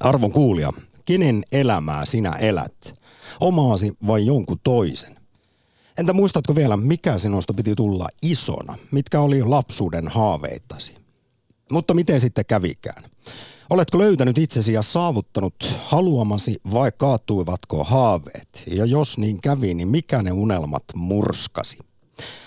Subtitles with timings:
[0.00, 0.72] Arvon kuulija,
[1.04, 3.00] kenen elämää sinä elät?
[3.40, 5.16] Omaasi vai jonkun toisen?
[5.98, 8.78] Entä muistatko vielä, mikä sinusta piti tulla isona?
[8.92, 10.94] Mitkä oli lapsuuden haaveittasi?
[11.72, 13.02] Mutta miten sitten kävikään?
[13.70, 18.62] Oletko löytänyt itsesi ja saavuttanut haluamasi vai kaattuivatko haaveet?
[18.66, 21.78] Ja jos niin kävi, niin mikä ne unelmat murskasi?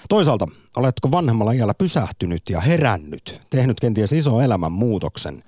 [0.09, 4.11] Toisaalta, oletko vanhemmalla iällä pysähtynyt ja herännyt, tehnyt kenties
[4.43, 5.43] elämän muutoksen,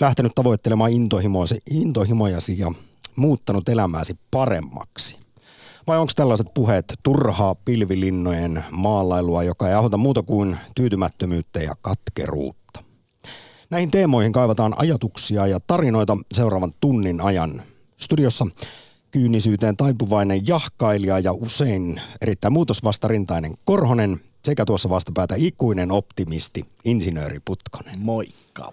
[0.00, 0.90] lähtenyt tavoittelemaan
[1.70, 2.72] intohimojasi ja
[3.16, 5.16] muuttanut elämääsi paremmaksi?
[5.86, 12.84] Vai onko tällaiset puheet turhaa pilvilinnojen maalailua, joka ei aiheuta muuta kuin tyytymättömyyttä ja katkeruutta?
[13.70, 17.62] Näihin teemoihin kaivataan ajatuksia ja tarinoita seuraavan tunnin ajan.
[18.00, 18.46] Studiossa
[19.10, 27.98] kyynisyyteen taipuvainen jahkailija ja usein erittäin muutosvastarintainen Korhonen sekä tuossa vastapäätä ikuinen optimisti, insinööri Putkonen.
[27.98, 28.72] Moikka.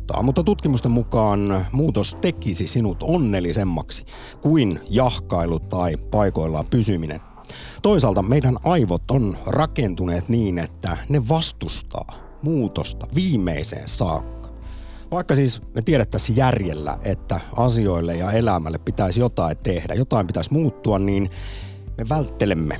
[0.23, 4.03] mutta tutkimusten mukaan muutos tekisi sinut onnellisemmaksi
[4.41, 7.21] kuin jahkailu tai paikoillaan pysyminen.
[7.81, 14.49] Toisaalta meidän aivot on rakentuneet niin, että ne vastustaa muutosta viimeiseen saakka.
[15.11, 20.99] Vaikka siis me tiedettäisiin järjellä, että asioille ja elämälle pitäisi jotain tehdä, jotain pitäisi muuttua,
[20.99, 21.29] niin
[21.97, 22.79] me välttelemme,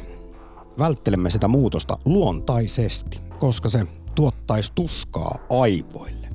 [0.80, 3.86] välttelemme sitä muutosta luontaisesti, koska se
[4.16, 6.31] tuottaisi tuskaa aivoille.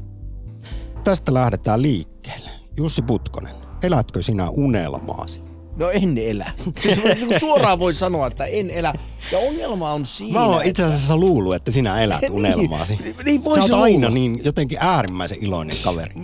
[1.07, 2.51] Tästä lähdetään liikkeelle.
[2.77, 5.41] Jussi Putkonen, elätkö sinä unelmaasi?
[5.77, 6.51] No en elä.
[6.81, 8.95] Siis niin suoraan voi sanoa, että en elä.
[9.33, 10.39] Ja ongelma on siinä.
[10.39, 12.97] Mä oon itse asiassa luullut, että sinä elät niin, unelmaasi.
[12.97, 16.15] Niin, niin Sä oot aina niin jotenkin äärimmäisen iloinen kaveri.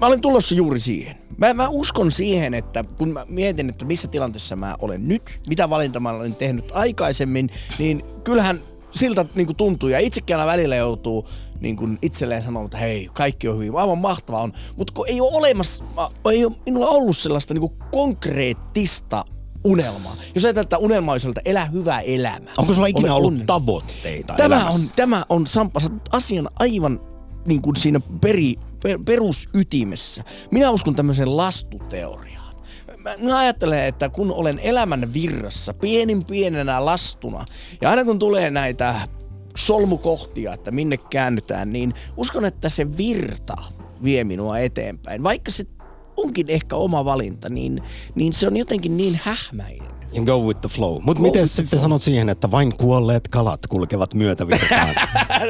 [0.00, 1.16] Mä olen tulossa juuri siihen.
[1.36, 5.70] Mä, mä uskon siihen, että kun mä mietin, että missä tilanteessa mä olen nyt, mitä
[5.70, 8.60] valinta mä olen tehnyt aikaisemmin, niin kyllähän
[8.90, 9.88] siltä niin kuin tuntuu.
[9.88, 11.28] Ja itsekin aina välillä joutuu
[11.60, 14.52] niin kuin itselleen sanomaan, että hei, kaikki on hyvin, aivan mahtavaa on.
[14.76, 15.84] Mutta kun ei ole olemassa,
[16.30, 19.24] ei ole minulla ollut sellaista niin kuin konkreettista
[19.64, 20.16] unelmaa.
[20.34, 22.54] Jos ajatellaan, että unelma olisi että elää hyvää elämää.
[22.58, 23.46] Onko sulla ikinä ollut unelma.
[23.46, 24.70] tavoitteita tämä elämässä?
[24.70, 25.80] on, tämä on Sampa,
[26.12, 27.00] asian aivan
[27.46, 30.24] niin kuin siinä peri, per, perusytimessä.
[30.50, 32.29] Minä uskon tämmöiseen lastuteoriaan
[33.02, 37.44] mä ajattelen, että kun olen elämän virrassa, pienin pienenä lastuna,
[37.80, 38.94] ja aina kun tulee näitä
[39.56, 43.56] solmukohtia, että minne käännytään, niin uskon, että se virta
[44.04, 45.22] vie minua eteenpäin.
[45.22, 45.64] Vaikka se
[46.16, 47.82] onkin ehkä oma valinta, niin,
[48.14, 49.99] niin se on jotenkin niin hähmäinen.
[50.18, 51.00] And go with the flow.
[51.02, 51.82] Mutta miten sitten flow.
[51.82, 54.88] sanot siihen, että vain kuolleet kalat kulkevat myötävirtaan?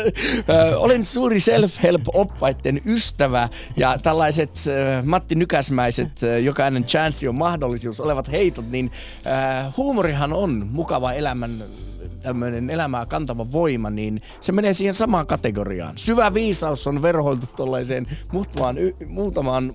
[0.77, 4.51] Olen suuri self-help-oppaiden ystävä ja tällaiset
[5.05, 8.91] Matti Nykäsmäiset, jokainen chance on mahdollisuus, olevat heitot, niin
[9.77, 11.65] huumorihan on mukava elämän
[12.23, 15.99] tämmöinen elämää kantava voima, niin se menee siihen samaan kategoriaan.
[15.99, 19.75] Syvä viisaus on verhoiltu tuollaiseen muutamaan, muutamaan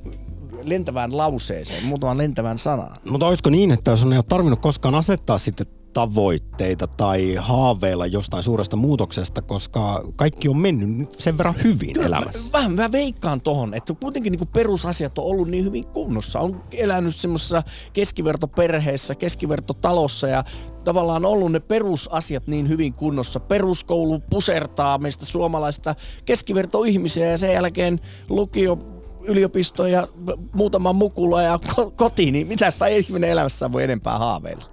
[0.69, 2.97] lentävään lauseeseen, muutamaan lentävään sanaan.
[3.09, 8.43] Mutta olisiko niin, että sun ei ole tarvinnut koskaan asettaa sitten tavoitteita tai haaveilla jostain
[8.43, 12.59] suuresta muutoksesta, koska kaikki on mennyt sen verran hyvin Kyllä, elämässä.
[12.61, 16.39] Mä, mä veikkaan tohon, että kuitenkin niin perusasiat on ollut niin hyvin kunnossa.
[16.39, 20.43] On elänyt semmoisessa keskivertoperheessä, keskivertotalossa ja
[20.83, 23.39] tavallaan ollut ne perusasiat niin hyvin kunnossa.
[23.39, 25.95] Peruskoulu pusertaa meistä suomalaista
[26.25, 27.99] keskivertoihmisiä ja sen jälkeen
[28.29, 28.94] lukio
[29.27, 30.07] yliopistoon ja
[30.53, 31.59] muutama mukula ja
[31.95, 34.65] kotiin, niin mitä sitä ihminen elämässä voi enempää haaveilla?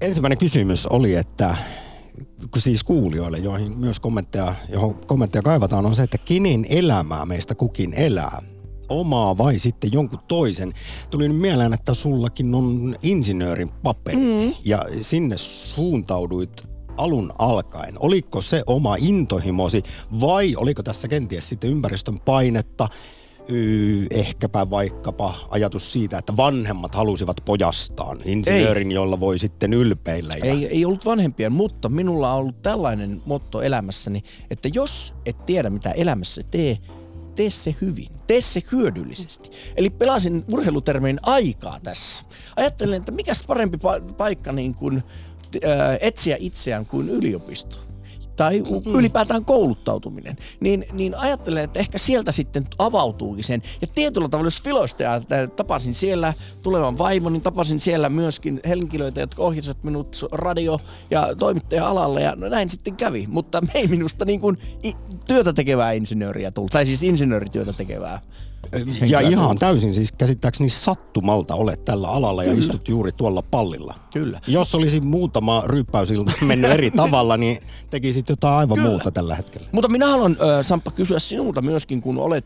[0.00, 1.56] Ensimmäinen kysymys oli, että
[2.56, 7.94] siis kuulijoille, joihin myös kommentteja, johon kommentteja kaivataan, on se, että kenen elämää meistä kukin
[7.94, 8.42] elää
[8.88, 10.72] omaa vai sitten jonkun toisen.
[11.10, 14.54] Tuli nyt mieleen, että sullakin on insinöörin paperi mm.
[14.64, 17.94] ja sinne suuntauduit alun alkaen.
[17.98, 19.82] Oliko se oma intohimosi
[20.20, 22.88] vai oliko tässä kenties sitten ympäristön painetta,
[24.10, 28.94] ehkäpä vaikkapa ajatus siitä, että vanhemmat halusivat pojastaan insinöörin, ei.
[28.94, 30.34] jolla voi sitten ylpeillä.
[30.34, 30.44] Ja...
[30.44, 35.70] Ei, ei ollut vanhempia, mutta minulla on ollut tällainen motto elämässäni, että jos et tiedä
[35.70, 36.78] mitä elämässä tee,
[37.34, 39.50] tee se hyvin, tee se hyödyllisesti.
[39.76, 42.22] Eli pelasin urheilutermein aikaa tässä.
[42.56, 45.02] Ajattelen, että mikä parempi pa- paikka niin kuin,
[45.64, 47.91] äh, etsiä itseään kuin yliopisto
[48.42, 48.62] tai
[48.94, 53.62] ylipäätään kouluttautuminen, niin, niin ajattelen, että ehkä sieltä sitten avautuukin sen.
[53.80, 59.20] Ja tietyllä tavalla, jos filoista että tapasin siellä tulevan vaimon, niin tapasin siellä myöskin henkilöitä,
[59.20, 60.80] jotka ohjasivat minut radio-
[61.10, 63.26] ja toimittaja-alalle, ja no näin sitten kävi.
[63.30, 64.58] Mutta me ei minusta niin kuin
[65.26, 68.20] työtä tekevää insinööriä tullut, tai siis insinöörityötä tekevää
[69.06, 72.54] ja ihan täysin siis käsittääkseni sattumalta olet tällä alalla Kyllä.
[72.54, 73.94] ja istut juuri tuolla pallilla.
[74.12, 74.40] Kyllä.
[74.46, 77.58] Jos olisi muutama ryppäysilta mennyt eri tavalla, niin
[77.90, 78.90] tekisit jotain aivan Kyllä.
[78.90, 79.68] muuta tällä hetkellä.
[79.72, 82.44] Mutta minä haluan, Samppa, kysyä sinulta myöskin, kun olet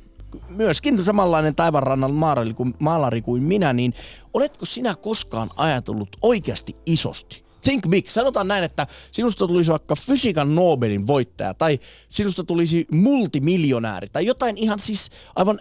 [0.49, 3.95] myöskin samanlainen taivanrannan maalari kuin, maalari kuin minä, niin
[4.35, 7.47] oletko sinä koskaan ajatellut oikeasti isosti?
[7.61, 8.09] Think big.
[8.09, 11.79] Sanotaan näin, että sinusta tulisi vaikka fysiikan Nobelin voittaja tai
[12.09, 15.61] sinusta tulisi multimiljonääri tai jotain ihan siis aivan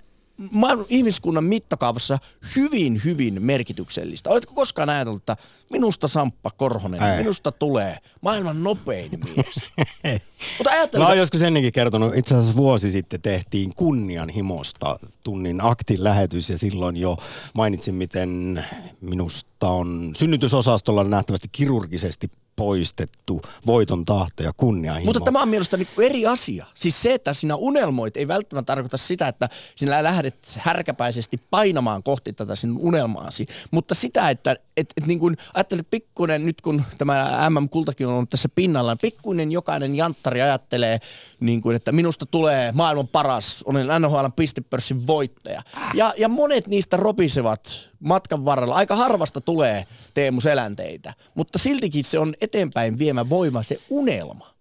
[0.89, 2.19] ihmiskunnan mittakaavassa
[2.55, 4.29] hyvin, hyvin merkityksellistä.
[4.29, 5.37] Oletko koskaan ajatellut, että
[5.69, 7.17] minusta Samppa Korhonen, Ei.
[7.17, 9.71] minusta tulee maailman nopein mies?
[10.57, 16.03] Mutta ajattelen, Mä oon joskus ennenkin kertonut, itse asiassa vuosi sitten tehtiin kunnianhimosta tunnin aktin
[16.03, 17.17] lähetys ja silloin jo
[17.53, 18.63] mainitsin, miten
[19.01, 25.05] minusta on synnytysosastolla nähtävästi kirurgisesti poistettu voiton tahto ja kunnianhimo.
[25.05, 26.65] Mutta tämä on mielestäni eri asia.
[26.73, 32.33] Siis se, että sinä unelmoit, ei välttämättä tarkoita sitä, että sinä lähdet härkäpäisesti painamaan kohti
[32.33, 33.45] tätä sinun unelmaasi.
[33.71, 38.49] Mutta sitä, että et, et niin kuin, ajattelet pikkuinen, nyt kun tämä MM-kultakin on tässä
[38.49, 40.99] pinnalla, niin pikkuinen jokainen janttari ajattelee,
[41.39, 45.61] niin kuin, että minusta tulee maailman paras, olen NHL pistepörssin voittaja.
[45.93, 48.75] Ja, ja monet niistä ropisevat matkan varrella.
[48.75, 54.55] Aika harvasta tulee Teemu Selänteitä, mutta siltikin se on eteenpäin viemä voima, se unelma.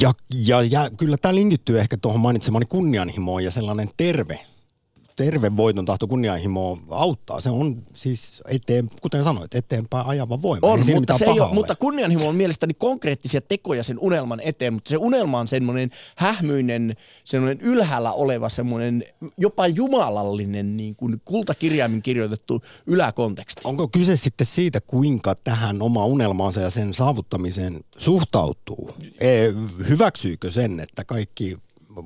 [0.00, 0.14] Ja,
[0.46, 4.40] ja, ja kyllä tämä linkittyy ehkä tuohon mainitsemani kunnianhimoon ja sellainen terve
[5.18, 7.40] terve voiton tahto kunnianhimo auttaa.
[7.40, 10.66] Se on siis eteen, kuten sanoit, eteenpäin ajava voima.
[10.66, 14.72] On, ei mutta, se ei ole, mutta kunnianhimo on mielestäni konkreettisia tekoja sen unelman eteen,
[14.72, 19.04] mutta se unelma on semmoinen hähmyinen, semmoinen ylhäällä oleva, semmoinen
[19.38, 23.60] jopa jumalallinen niin kuin kultakirjaimin kirjoitettu yläkonteksti.
[23.64, 28.90] Onko kyse sitten siitä, kuinka tähän oma unelmaansa ja sen saavuttamiseen suhtautuu?
[29.20, 29.28] E,
[29.88, 31.56] hyväksyykö sen, että kaikki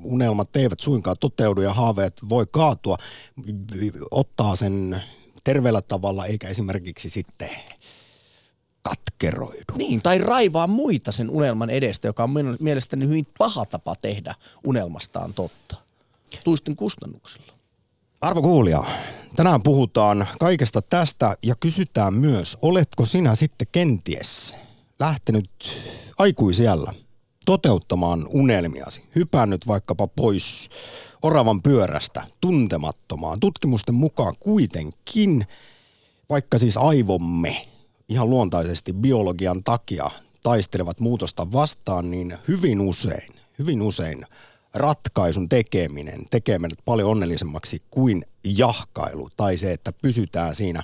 [0.03, 2.97] unelmat eivät suinkaan toteudu ja haaveet voi kaatua,
[4.11, 5.01] ottaa sen
[5.43, 7.49] terveellä tavalla eikä esimerkiksi sitten
[8.81, 9.73] katkeroidu.
[9.77, 14.35] Niin, tai raivaa muita sen unelman edestä, joka on mielestäni hyvin paha tapa tehdä
[14.65, 15.75] unelmastaan totta.
[16.43, 17.53] Tuisten kustannuksella.
[18.21, 18.83] Arvo kuulija,
[19.35, 24.55] tänään puhutaan kaikesta tästä ja kysytään myös, oletko sinä sitten kenties
[24.99, 25.49] lähtenyt
[26.17, 26.93] aikuisiellä
[27.45, 30.69] toteuttamaan unelmiasi, hypännyt vaikkapa pois
[31.21, 33.39] oravan pyörästä tuntemattomaan.
[33.39, 35.45] Tutkimusten mukaan kuitenkin,
[36.29, 37.67] vaikka siis aivomme
[38.09, 40.09] ihan luontaisesti biologian takia
[40.43, 44.25] taistelevat muutosta vastaan, niin hyvin usein, hyvin usein
[44.73, 50.83] ratkaisun tekeminen tekee meidät paljon onnellisemmaksi kuin jahkailu tai se, että pysytään siinä,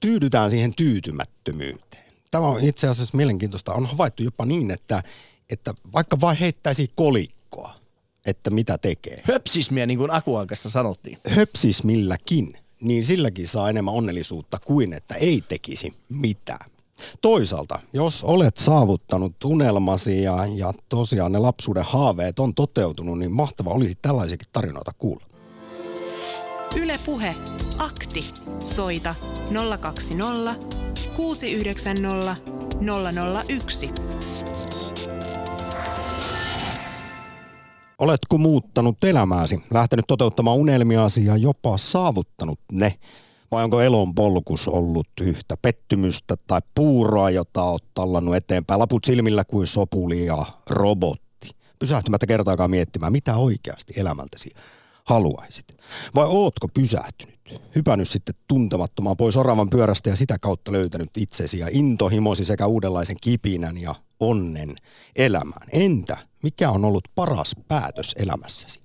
[0.00, 2.12] tyydytään siihen tyytymättömyyteen.
[2.30, 3.74] Tämä on itse asiassa mielenkiintoista.
[3.74, 5.02] On havaittu jopa niin, että
[5.50, 7.74] että vaikka vain heittäisi kolikkoa,
[8.26, 9.22] että mitä tekee.
[9.24, 11.18] Höpsismiä, niin kuin Akuankassa sanottiin.
[11.28, 16.70] Höpsismilläkin, niin silläkin saa enemmän onnellisuutta kuin että ei tekisi mitään.
[17.20, 23.70] Toisaalta, jos olet saavuttanut unelmasi ja, ja tosiaan ne lapsuuden haaveet on toteutunut, niin mahtava
[23.70, 25.26] olisi tällaisiakin tarinoita kuulla.
[26.76, 27.34] Ylepuhe
[27.78, 28.20] akti.
[28.64, 29.14] Soita
[29.80, 30.54] 020
[31.16, 32.36] 690
[33.48, 33.92] 001.
[38.02, 42.98] Oletko muuttanut elämääsi, lähtenyt toteuttamaan unelmiasi ja jopa saavuttanut ne?
[43.50, 49.44] Vai onko elon polkus ollut yhtä pettymystä tai puuroa, jota olet tallannut eteenpäin laput silmillä
[49.44, 51.50] kuin sopuli ja robotti?
[51.78, 54.50] Pysähtymättä kertaakaan miettimään, mitä oikeasti elämältäsi
[55.04, 55.66] haluaisit.
[56.14, 57.40] Vai ootko pysähtynyt?
[57.74, 63.16] Hypännyt sitten tuntemattomaan pois oravan pyörästä ja sitä kautta löytänyt itsesi ja intohimosi sekä uudenlaisen
[63.20, 64.76] kipinän ja onnen
[65.16, 65.68] elämään.
[65.72, 68.80] Entä mikä on ollut paras päätös elämässäsi?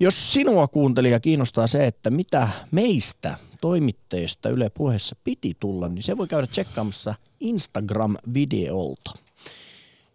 [0.00, 6.18] Jos sinua kuuntelija kiinnostaa se, että mitä meistä toimittajista Yle puheessa piti tulla, niin se
[6.18, 9.18] voi käydä tsekkaamassa Instagram-videolta.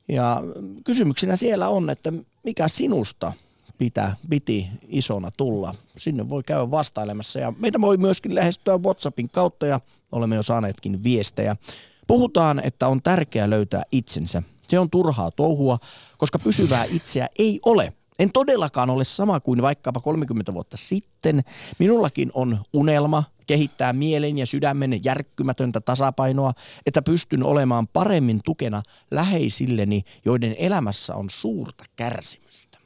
[0.08, 0.44] Ja
[0.84, 3.34] kysymyksenä siellä on, että mikä sinusta
[3.78, 5.76] pitää, piti isona tulla.
[5.98, 9.80] Sinne voi käydä vastailemassa ja meitä voi myöskin lähestyä WhatsAppin kautta ja
[10.12, 11.56] olemme jo saaneetkin viestejä.
[12.08, 14.44] Puhutaan, että on tärkeää löytää itsensä.
[14.68, 15.80] Se on turhaa touhua,
[16.18, 17.94] koska pysyvää itseä ei ole.
[18.20, 21.44] En todellakaan ole sama kuin vaikkapa 30 vuotta sitten.
[21.80, 26.54] Minullakin on unelma, kehittää mielen ja sydämen järkkymätöntä tasapainoa,
[26.86, 32.78] että pystyn olemaan paremmin tukena läheisilleni, joiden elämässä on suurta kärsimystä.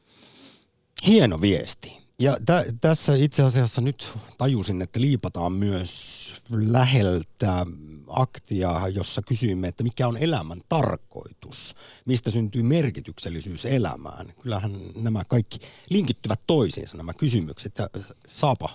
[1.08, 2.02] Hieno viesti.
[2.20, 7.66] Ja tä, tässä itse asiassa nyt tajusin, että liipataan myös läheltä
[8.12, 11.76] aktia, jossa kysyimme, että mikä on elämän tarkoitus,
[12.06, 14.34] mistä syntyy merkityksellisyys elämään.
[14.42, 17.88] Kyllähän nämä kaikki linkittyvät toisiinsa nämä kysymykset ja
[18.28, 18.70] saapa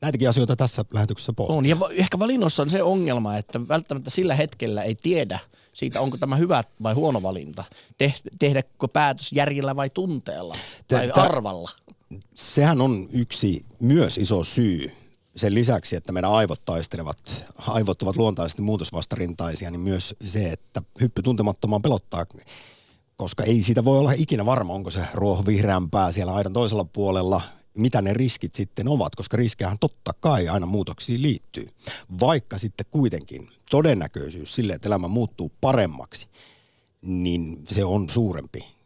[0.00, 1.56] näitäkin asioita tässä lähetyksessä pohtia.
[1.56, 5.38] On, ja ehkä valinnossa on se ongelma, että välttämättä sillä hetkellä ei tiedä
[5.72, 7.64] siitä, onko tämä hyvä vai huono valinta.
[8.38, 10.56] tehdäkö päätös järjellä vai tunteella
[10.88, 11.70] tai arvalla
[12.34, 14.92] sehän on yksi myös iso syy
[15.36, 21.22] sen lisäksi, että meidän aivot taistelevat, aivot ovat luontaisesti muutosvastarintaisia, niin myös se, että hyppy
[21.22, 22.26] tuntemattomaan pelottaa,
[23.16, 27.42] koska ei siitä voi olla ikinä varma, onko se ruohonvihreämpää siellä aidan toisella puolella,
[27.74, 31.68] mitä ne riskit sitten ovat, koska riskejähän totta kai aina muutoksiin liittyy.
[32.20, 36.28] Vaikka sitten kuitenkin todennäköisyys sille, että elämä muuttuu paremmaksi,
[37.02, 38.76] niin se on suurempi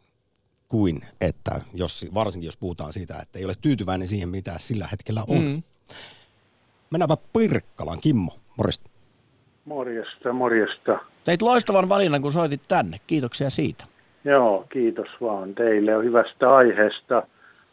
[0.67, 5.23] kuin että jos, varsinkin jos puhutaan siitä, että ei ole tyytyväinen siihen, mitä sillä hetkellä
[5.27, 5.41] on.
[5.41, 5.63] Mm.
[6.91, 7.97] Mennäänpä Pirkkalaan.
[8.03, 8.89] Kimmo, morjesta.
[9.65, 10.99] Morjesta, morjesta.
[11.25, 12.97] Teit loistavan valinnan, kun soitit tänne.
[13.07, 13.85] Kiitoksia siitä.
[14.25, 17.23] Joo, kiitos vaan teille hyvästä aiheesta.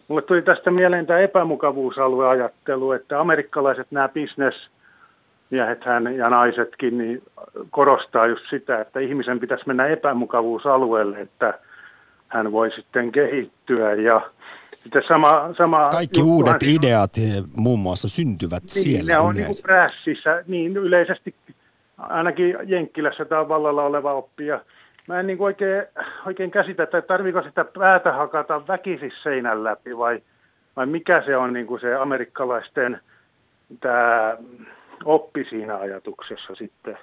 [0.09, 5.81] Mulle tuli tästä mieleen tämä epämukavuusalueajattelu, että amerikkalaiset nämä bisnesmiehet
[6.17, 7.23] ja naisetkin niin
[7.71, 11.59] korostaa just sitä, että ihmisen pitäisi mennä epämukavuusalueelle, että
[12.29, 14.31] hän voi sitten kehittyä ja
[14.89, 17.11] sitten sama, sama Kaikki uudet ideat
[17.57, 19.13] muun muassa syntyvät niin, siellä.
[19.13, 21.35] Ne on niin prässissä, niin yleisesti
[21.99, 24.61] ainakin Jenkkilässä tämä vallalla oleva oppija.
[25.09, 25.85] Mä en niin oikein,
[26.27, 30.23] oikein käsitä, että tarviko sitä päätä hakata väkisin seinän läpi vai,
[30.77, 33.01] vai mikä se on niin kuin se amerikkalaisten
[33.81, 34.37] tämä
[35.05, 36.99] oppi siinä ajatuksessa sitten.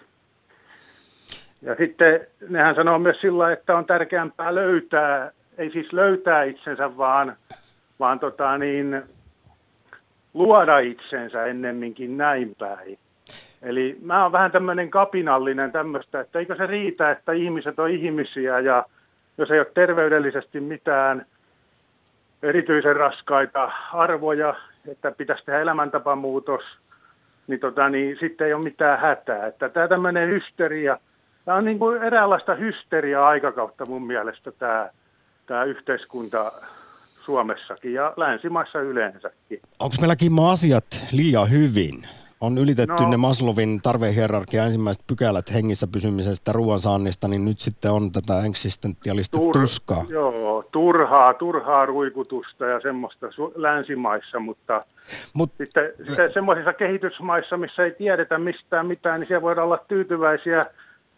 [1.62, 7.36] Ja sitten nehän sanoo myös sillä, että on tärkeämpää löytää, ei siis löytää itsensä, vaan,
[8.00, 9.04] vaan tota niin,
[10.34, 13.00] luoda itsensä ennemminkin näin päin.
[13.62, 18.60] Eli mä oon vähän tämmöinen kapinallinen tämmöistä, että eikö se riitä, että ihmiset on ihmisiä
[18.60, 18.86] ja
[19.38, 21.26] jos ei ole terveydellisesti mitään
[22.44, 24.56] erityisen raskaita arvoja,
[24.88, 26.62] että pitäisi tehdä elämäntapamuutos,
[27.48, 29.48] niin, tota, niin sitten ei ole mitään hätää.
[29.48, 30.98] Että tämä tämmöinen hysteria–
[31.46, 34.90] Tämä on niin kuin eräänlaista hysteria-aikakautta mun mielestä tämä,
[35.46, 36.52] tämä yhteiskunta
[37.26, 39.60] Suomessakin ja länsimaissa yleensäkin.
[39.80, 42.04] Onko meillä Kimmo asiat liian hyvin?
[42.42, 48.12] On ylitetty no, ne Maslovin tarvehierarkia ensimmäiset pykälät hengissä pysymisestä, ruoansaannista, niin nyt sitten on
[48.12, 50.06] tätä eksistentialista tur, tuskaa.
[50.10, 54.86] Joo, turhaa, turhaa ruikutusta ja semmoista su- länsimaissa, mutta
[55.34, 60.66] Mut, sitten, sitten semmoisissa kehitysmaissa, missä ei tiedetä mistään mitään, niin siellä voidaan olla tyytyväisiä–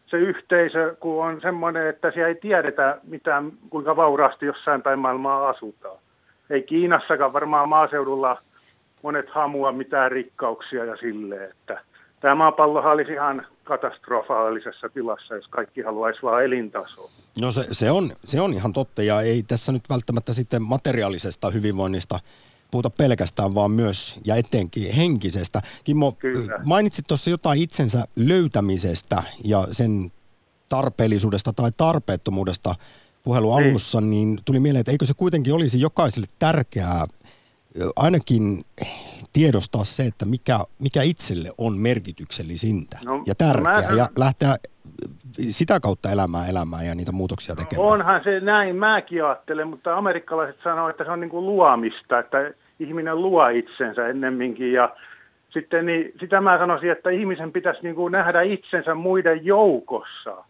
[0.08, 5.50] se yhteisö, kun on semmoinen, että siellä ei tiedetä mitään, kuinka vauraasti jossain päin maailmaa
[5.50, 5.98] asutaan.
[6.50, 8.42] Ei Kiinassakaan varmaan maaseudulla
[9.04, 11.82] monet hamua mitään rikkauksia ja silleen, että
[12.20, 17.10] tämä maapallohan olisi ihan katastrofaalisessa tilassa, jos kaikki haluaisi vaan elintasoa.
[17.42, 21.50] No se, se, on, se on ihan totta ja ei tässä nyt välttämättä sitten materiaalisesta
[21.50, 22.20] hyvinvoinnista
[22.72, 25.62] puhuta pelkästään, vaan myös ja etenkin henkisestä.
[25.84, 26.60] Kimmo, Kyllä.
[26.66, 30.12] mainitsit tuossa jotain itsensä löytämisestä ja sen
[30.70, 32.76] tarpeellisuudesta tai tarpeettomuudesta
[33.24, 33.70] puhelun niin.
[33.70, 37.08] alussa, niin tuli mieleen, että eikö se kuitenkin olisi jokaiselle tärkeää
[37.96, 38.66] ainakin
[39.34, 43.98] tiedostaa se, että mikä, mikä itselle on merkityksellisintä no, ja tärkeää mä...
[43.98, 44.58] ja lähteä
[45.50, 47.90] sitä kautta elämään elämään ja niitä muutoksia no tekemään.
[47.90, 52.52] Onhan se näin, mäkin ajattelen, mutta amerikkalaiset sanoo, että se on niin kuin luomista, että
[52.80, 54.96] ihminen luo itsensä ennemminkin ja
[55.50, 60.44] sitten niin, sitä mä sanoisin, että ihmisen pitäisi niin kuin nähdä itsensä muiden joukossa.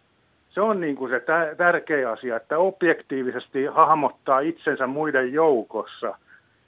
[0.49, 1.23] Se on niin kuin se
[1.57, 6.17] tärkeä asia, että objektiivisesti hahmottaa itsensä muiden joukossa.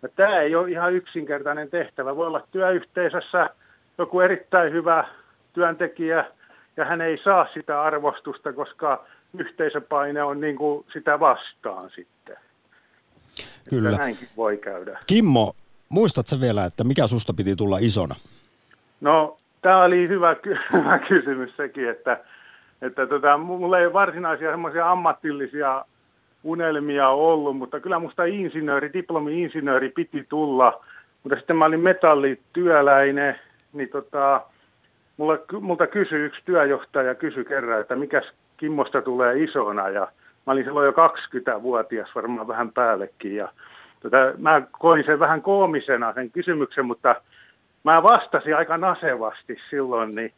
[0.02, 2.16] Ja tämä ei ole ihan yksinkertainen tehtävä.
[2.16, 3.50] Voi olla työyhteisössä
[3.98, 5.04] joku erittäin hyvä
[5.54, 6.26] työntekijä,
[6.80, 9.06] ja hän ei saa sitä arvostusta, koska
[9.38, 12.38] yhteisöpaine on niin kuin sitä vastaan sitten.
[13.70, 13.90] Kyllä.
[13.90, 15.00] Että näinkin voi käydä.
[15.08, 15.54] Kimmo,
[15.90, 18.16] muistatko vielä, että mikä susta piti tulla isona?
[19.02, 20.36] No, tämä oli hyvä,
[20.74, 22.20] hyvä kysymys sekin, että,
[22.82, 25.86] että tota, mulla ei varsinaisia semmoisia ammatillisia
[26.44, 30.86] unelmia ollut, mutta kyllä musta insinööri, diplomi-insinööri piti tulla,
[31.24, 33.40] mutta sitten mä olin metallityöläinen,
[33.74, 34.42] niin tota,
[35.20, 38.22] mulla, multa kysyi yksi työjohtaja, kysyi kerran, että mikä
[38.58, 40.08] Kimmosta tulee isona ja
[40.48, 43.50] mä olin silloin jo 20-vuotias, varmaan vähän päällekin ja
[44.02, 47.16] tota, mä koin sen vähän koomisena sen kysymyksen, mutta
[47.84, 50.34] mä vastasin aika nasevasti silloin, niin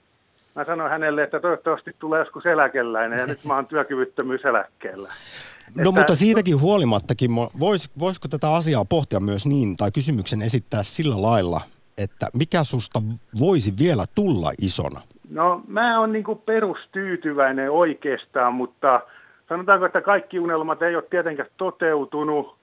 [0.55, 5.07] mä sanoin hänelle, että toivottavasti tulee joskus eläkeläinen ja nyt mä oon työkyvyttömyyseläkkeellä.
[5.07, 5.91] No että...
[5.91, 11.61] mutta siitäkin huolimattakin, vois, voisiko tätä asiaa pohtia myös niin, tai kysymyksen esittää sillä lailla,
[12.03, 12.99] että mikä susta
[13.39, 15.01] voisi vielä tulla isona?
[15.29, 19.01] No mä oon niin perustyytyväinen oikeastaan, mutta
[19.49, 22.55] sanotaanko, että kaikki unelmat ei ole tietenkään toteutunut.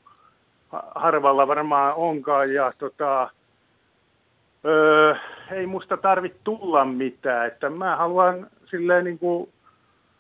[0.95, 3.31] Harvalla varmaan onkaan ja tota,
[4.65, 5.15] öö,
[5.51, 7.47] ei musta tarvitse tulla mitään.
[7.47, 9.49] Että mä haluan silleen niin kuin,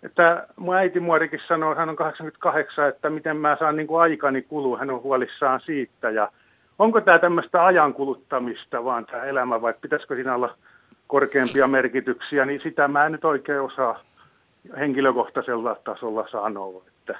[0.02, 4.42] että mun äiti muorikin sanoo, hän on 88, että miten mä saan niin kuin aikani
[4.42, 6.10] kulua, hän on huolissaan siitä.
[6.10, 6.32] Ja
[6.78, 10.56] onko tämä tämmöistä ajankuluttamista vaan tämä elämä vai pitäisikö siinä olla
[11.06, 14.00] korkeampia merkityksiä, niin sitä mä en nyt oikein osaa
[14.78, 16.82] henkilökohtaisella tasolla sanoa.
[16.86, 17.18] Että,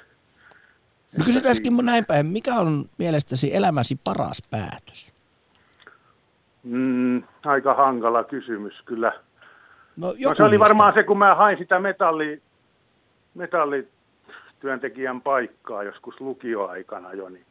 [1.17, 5.13] no kysytäänkin mun näin päin, mikä on mielestäsi elämäsi paras päätös?
[6.63, 9.13] Mm, aika hankala kysymys kyllä.
[9.97, 12.41] No, no se oli varmaan se, kun mä hain sitä metalli,
[13.35, 17.45] metallityöntekijän paikkaa joskus lukioaikana jo, niin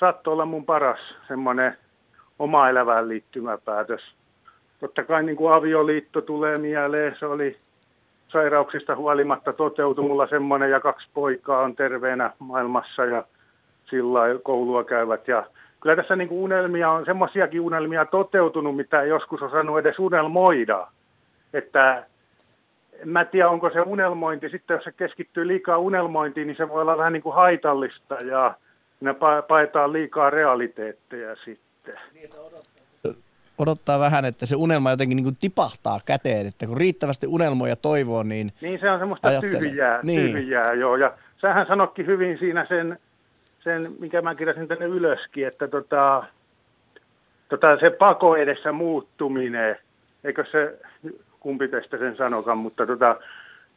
[0.00, 1.76] saattoi olla mun paras semmoinen
[2.38, 4.00] oma elävään liittymäpäätös.
[4.80, 7.56] Totta kai niin kuin avioliitto tulee mieleen, se oli
[8.28, 13.24] sairauksista huolimatta toteutui mulla semmoinen ja kaksi poikaa on terveenä maailmassa ja
[13.90, 15.44] sillä koulua käyvät ja
[15.80, 20.86] kyllä tässä niin kuin unelmia on, semmoisiakin unelmia toteutunut, mitä ei joskus osannut edes unelmoida.
[21.52, 22.04] Että
[23.02, 26.82] en mä tiedä, onko se unelmointi, sitten jos se keskittyy liikaa unelmointiin, niin se voi
[26.82, 28.54] olla vähän niin kuin haitallista ja
[29.00, 29.14] ne
[29.48, 31.96] paetaan liikaa realiteetteja sitten.
[33.58, 38.22] Odottaa vähän, että se unelma jotenkin niin kuin tipahtaa käteen, että kun riittävästi unelmoja toivoo,
[38.22, 39.58] niin Niin se on semmoista ajattelen.
[39.58, 40.32] tyhjää, niin.
[40.32, 40.96] tyhjää, joo.
[40.96, 42.98] Ja sähän sanokki hyvin siinä sen,
[43.60, 46.24] sen mikä mä kirjasin tänne ylöskin, että tota,
[47.48, 49.76] tota se pako edessä muuttuminen,
[50.24, 50.78] eikö se,
[51.40, 53.16] kumpi teistä sen sanokan, mutta tota,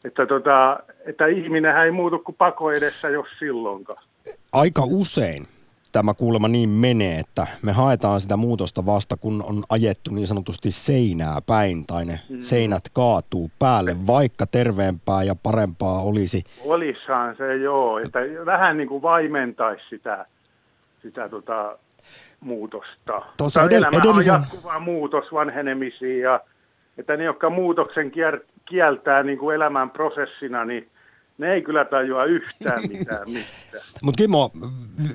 [0.05, 4.03] että, tota, että ihminen ei muutu kuin pako edessä, jos silloinkaan.
[4.51, 5.48] Aika usein
[5.91, 10.72] tämä kuulemma niin menee, että me haetaan sitä muutosta vasta, kun on ajettu niin sanotusti
[10.72, 12.41] seinää päin tai ne mm.
[12.41, 16.43] seinät kaatuu päälle, vaikka terveempää ja parempaa olisi.
[16.65, 20.25] Olissahan se joo, että vähän niin kuin vaimentaisi sitä,
[21.01, 21.77] sitä tota,
[22.40, 23.22] muutosta.
[23.37, 24.33] Tuossa edell- edellisen...
[24.33, 26.40] on jatkuva muutos vanhenemisiin ja
[26.98, 28.11] että ne, jotka muutoksen
[28.69, 30.89] kieltää niin kuin elämän prosessina, niin
[31.37, 33.83] ne ei kyllä tajua yhtään mitään mistään.
[34.03, 34.51] Mutta Kimmo,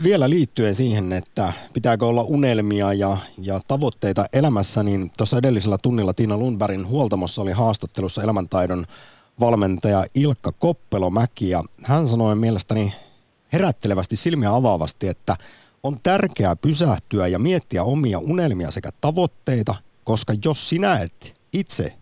[0.03, 6.15] vielä liittyen siihen, että pitääkö olla unelmia ja, ja tavoitteita elämässä, niin tuossa edellisellä tunnilla
[6.15, 8.85] Tiina Lundbergin huoltamossa oli haastattelussa elämäntaidon
[9.41, 12.93] valmentaja Ilkka Koppelomäki ja hän sanoi mielestäni
[13.53, 15.37] herättelevästi silmiä avaavasti, että
[15.83, 21.93] on tärkeää pysähtyä ja miettiä omia unelmia sekä tavoitteita, koska jos sinä et itse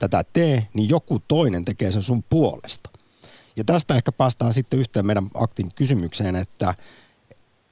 [0.00, 2.90] tätä tee, niin joku toinen tekee sen sun puolesta.
[3.56, 6.74] Ja tästä ehkä päästään sitten yhteen meidän aktin kysymykseen, että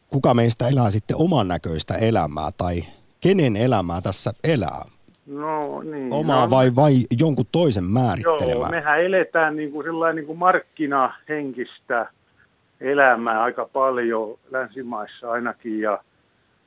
[0.09, 2.85] kuka meistä elää sitten oman näköistä elämää tai
[3.21, 4.83] kenen elämää tässä elää?
[5.27, 6.13] No niin.
[6.13, 8.51] Omaa no, vai, vai jonkun toisen määrittelemää?
[8.51, 12.07] Joo, mehän eletään niin kuin sellainen niin kuin markkinahenkistä
[12.81, 15.99] elämää aika paljon länsimaissa ainakin ja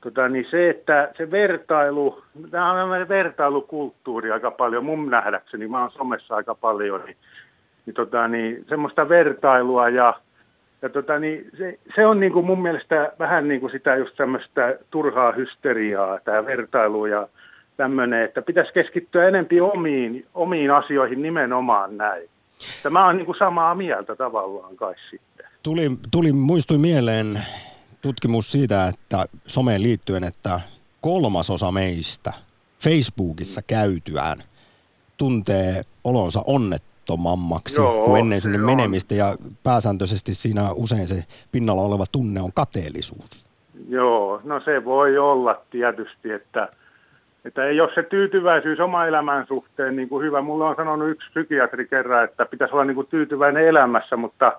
[0.01, 5.91] tota, niin se, että se vertailu, tämä on vertailukulttuuri aika paljon mun nähdäkseni, mä oon
[5.91, 7.17] somessa aika paljon, niin
[7.85, 10.13] niin, tota, niin semmoista vertailua ja,
[10.81, 14.15] ja tota, niin se, se, on niin kuin mun mielestä vähän niin kuin sitä just
[14.15, 17.27] tämmöistä turhaa hysteriaa, tämä vertailu ja
[17.77, 22.29] tämmöinen, että pitäisi keskittyä enempi omiin, omiin asioihin nimenomaan näin.
[22.83, 25.45] Tämä on niin kuin samaa mieltä tavallaan kai sitten.
[25.63, 27.39] Tuli, tuli muistui mieleen
[28.01, 30.59] tutkimus siitä, että someen liittyen, että
[31.01, 32.33] kolmasosa meistä
[32.79, 34.37] Facebookissa käytyään
[35.17, 39.25] tuntee olonsa onnet, levottomammaksi Joo, kuin ennen sinne menemistä ja
[39.63, 43.45] pääsääntöisesti siinä usein se pinnalla oleva tunne on kateellisuus.
[43.89, 46.69] Joo, no se voi olla tietysti, että,
[47.45, 50.41] että ei ole se tyytyväisyys oma elämän suhteen niin kuin hyvä.
[50.41, 54.53] Mulla on sanonut yksi psykiatri kerran, että pitäisi olla niin kuin tyytyväinen elämässä, mutta,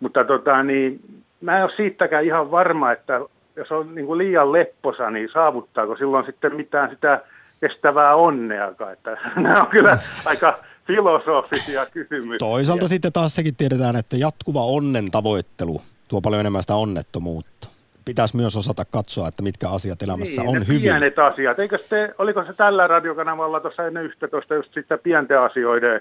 [0.00, 1.00] mutta tota, niin,
[1.42, 3.20] mä en ole siitäkään ihan varma, että
[3.56, 7.20] jos on niin kuin liian lepposa, niin saavuttaako silloin sitten mitään sitä
[7.60, 8.92] kestävää onneakaan.
[8.92, 12.38] Että nämä on kyllä aika filosofisia kysymyksiä.
[12.38, 17.68] Toisaalta sitten taas sekin tiedetään, että jatkuva onnen tavoittelu tuo paljon enemmän sitä onnettomuutta.
[18.04, 20.82] Pitäisi myös osata katsoa, että mitkä asiat elämässä niin, on hyvin.
[20.82, 21.58] pienet asiat.
[21.58, 26.00] Eikö te, oliko se tällä radiokanavalla tuossa ennen 11 just sitten pienten asioiden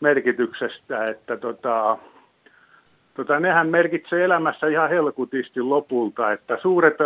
[0.00, 1.98] merkityksestä, että tota,
[3.16, 6.96] tota, nehän merkitsee elämässä ihan helkutisti lopulta, että suuret,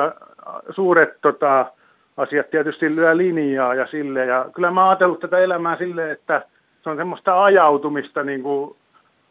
[0.70, 1.66] suuret tota,
[2.16, 4.26] asiat tietysti lyö linjaa ja sille.
[4.26, 6.42] Ja kyllä mä oon ajatellut tätä elämää sille, että
[6.82, 8.76] se on semmoista ajautumista, niin kuin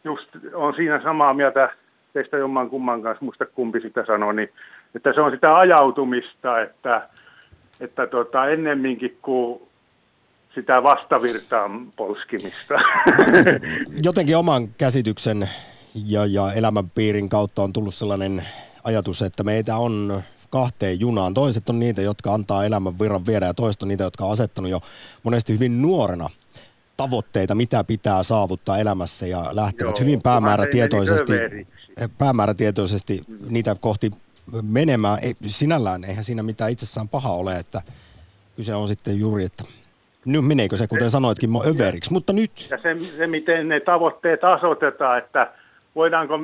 [0.04, 1.70] just on siinä samaa mieltä
[2.12, 4.50] teistä jomman kumman kanssa, muista kumpi sitä sanoi, niin
[4.94, 7.08] että se on sitä ajautumista, että,
[7.80, 9.62] että tota, ennemminkin kuin
[10.54, 12.74] sitä vastavirtaan polskimista.
[14.06, 15.48] Jotenkin oman käsityksen
[15.94, 18.46] ja, ja elämänpiirin kautta on tullut sellainen
[18.84, 21.34] ajatus, että meitä on kahteen junaan.
[21.34, 24.70] Toiset on niitä, jotka antaa elämän virran viedä ja toiset on niitä, jotka on asettanut
[24.70, 24.80] jo
[25.22, 26.30] monesti hyvin nuorena
[26.96, 31.32] tavoitteita, mitä pitää saavuttaa elämässä ja lähtevät Joo, hyvin päämäärätietoisesti,
[32.18, 34.10] päämäärätietoisesti niitä kohti
[34.62, 35.18] menemään.
[35.22, 37.82] Ei, sinällään eihän siinä mitään itsessään paha ole, että
[38.56, 39.64] kyse on sitten juuri, että
[40.24, 42.66] nyt meneekö se, kuten sanoitkin, överiksi, mutta nyt.
[42.70, 45.52] Ja se, se, miten ne tavoitteet asetetaan, että
[45.96, 46.38] voidaanko,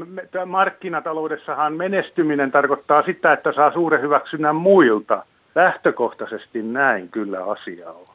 [0.46, 5.24] markkinataloudessahan menestyminen tarkoittaa sitä, että saa suuren hyväksynnän muilta.
[5.54, 8.06] Lähtökohtaisesti näin kyllä asia on.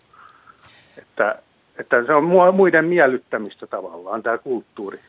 [0.98, 1.36] Että,
[1.78, 5.00] että se on muiden miellyttämistä tavallaan tämä kulttuuri.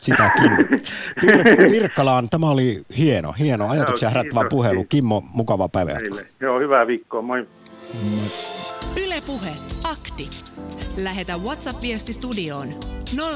[0.00, 0.50] Sitäkin.
[1.24, 4.84] Pir- Pirkkalaan, tämä oli hieno, hieno ajatuksia herättävä puhelu.
[4.88, 5.92] Kimmo, mukava päivä.
[6.40, 7.22] Joo, hyvää viikkoa.
[7.22, 7.46] Moi.
[8.96, 10.30] Ylepuhe akti.
[10.96, 12.68] Lähetä WhatsApp-viesti studioon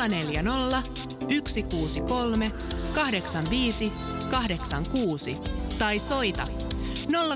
[0.08, 0.82] 040
[1.48, 2.48] 163
[2.94, 3.92] 85
[4.30, 5.34] 86
[5.78, 6.44] tai soita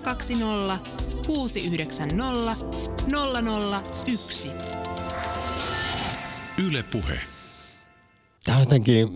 [0.03, 0.91] 020
[1.27, 2.67] 690
[4.07, 4.49] 001.
[6.67, 7.21] Yle Puhe.
[8.45, 9.09] Tämä on jotenkin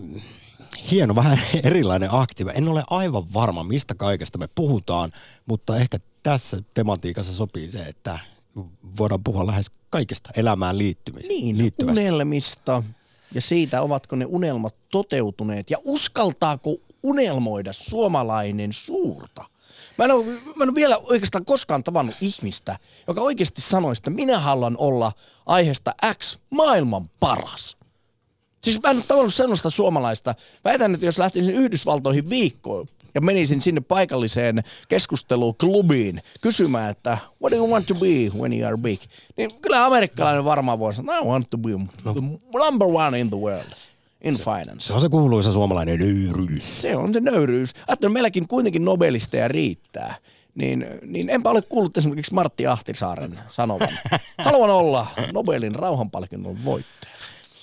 [0.91, 2.51] hieno, vähän erilainen aktiivi.
[2.55, 5.11] En ole aivan varma, mistä kaikesta me puhutaan,
[5.45, 8.19] mutta ehkä tässä tematiikassa sopii se, että
[8.97, 11.27] voidaan puhua lähes kaikesta elämään liittymistä.
[11.27, 12.83] Niin, unelmista
[13.33, 19.45] ja siitä, ovatko ne unelmat toteutuneet ja uskaltaako unelmoida suomalainen suurta.
[19.97, 24.09] Mä en, ole, mä en ole vielä oikeastaan koskaan tavannut ihmistä, joka oikeasti sanoisi, että
[24.09, 25.11] minä haluan olla
[25.45, 27.77] aiheesta X maailman paras.
[28.63, 30.35] Siis mä en ole tavannut sellaista suomalaista.
[30.65, 37.57] Väitän, että jos lähtisin Yhdysvaltoihin viikkoon ja menisin sinne paikalliseen keskusteluklubiin kysymään, että what do
[37.57, 39.01] you want to be when you are big?
[39.37, 41.69] Niin kyllä amerikkalainen varmaan voi sanoa, I want to be
[42.53, 43.73] number one in the world.
[44.21, 44.87] In se, finance.
[44.87, 46.81] Se on se kuuluisa suomalainen nöyryys.
[46.81, 47.73] Se on se nöyryys.
[47.87, 50.15] Ajattelen, meilläkin kuitenkin nobelisteja riittää
[50.55, 53.89] niin, niin enpä ole kuullut esimerkiksi Martti Ahtisaaren sanovan.
[54.37, 57.12] Haluan olla Nobelin rauhanpalkinnon voittaja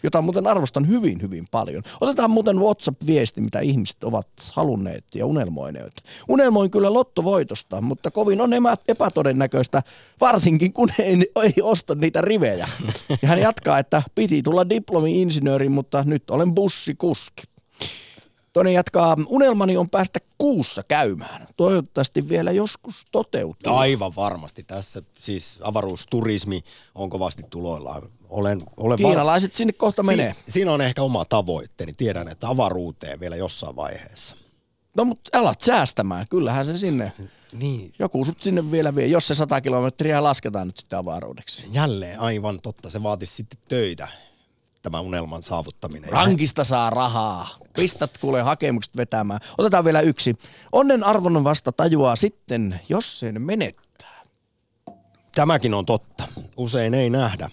[0.02, 1.82] jota muuten arvostan hyvin, hyvin paljon.
[2.00, 5.92] Otetaan muuten WhatsApp-viesti, mitä ihmiset ovat halunneet ja unelmoineet.
[6.28, 8.50] Unelmoin kyllä lottovoitosta, mutta kovin on
[8.88, 9.82] epätodennäköistä,
[10.20, 12.68] varsinkin kun ei, ei osta niitä rivejä.
[13.22, 17.42] Ja hän jatkaa, että piti tulla diplomi-insinööri, mutta nyt olen bussikuski.
[18.52, 21.46] Toinen jatkaa, unelmani on päästä kuussa käymään.
[21.56, 23.74] Toivottavasti vielä joskus toteutuu.
[23.74, 24.62] Aivan varmasti.
[24.62, 28.02] Tässä siis avaruusturismi on kovasti tuloillaan.
[28.28, 29.56] Olen, olen Kiinalaiset var...
[29.56, 30.34] sinne kohta menee.
[30.34, 31.92] Si- siinä on ehkä oma tavoitteeni.
[31.92, 34.36] Tiedän, että avaruuteen vielä jossain vaiheessa.
[34.96, 36.26] No mutta alat säästämään.
[36.30, 37.12] Kyllähän se sinne.
[37.52, 37.92] Niin.
[37.98, 41.64] Joku sut sinne vielä vie, jos se 100 kilometriä lasketaan nyt sitten avaruudeksi.
[41.72, 42.90] Jälleen aivan totta.
[42.90, 44.08] Se vaatisi sitten töitä
[44.82, 46.10] tämä unelman saavuttaminen.
[46.10, 47.48] Rankista saa rahaa.
[47.72, 49.40] Pistät kuule hakemukset vetämään.
[49.58, 50.36] Otetaan vielä yksi.
[50.72, 54.22] Onnen arvon vasta tajuaa sitten, jos sen menettää.
[55.34, 56.28] Tämäkin on totta.
[56.56, 57.50] Usein ei nähdä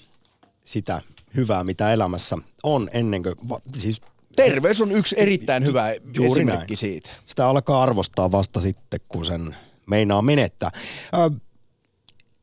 [0.66, 1.02] sitä
[1.36, 3.36] hyvää, mitä elämässä on ennen kuin...
[3.76, 4.02] Siis
[4.36, 6.78] Terveys on yksi erittäin hyvä Juuri esimerkki näin.
[6.78, 7.10] siitä.
[7.26, 10.72] Sitä alkaa arvostaa vasta sitten, kun sen meinaa menettää.
[11.14, 11.40] Ö,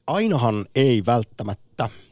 [0.06, 1.63] ainahan ei välttämättä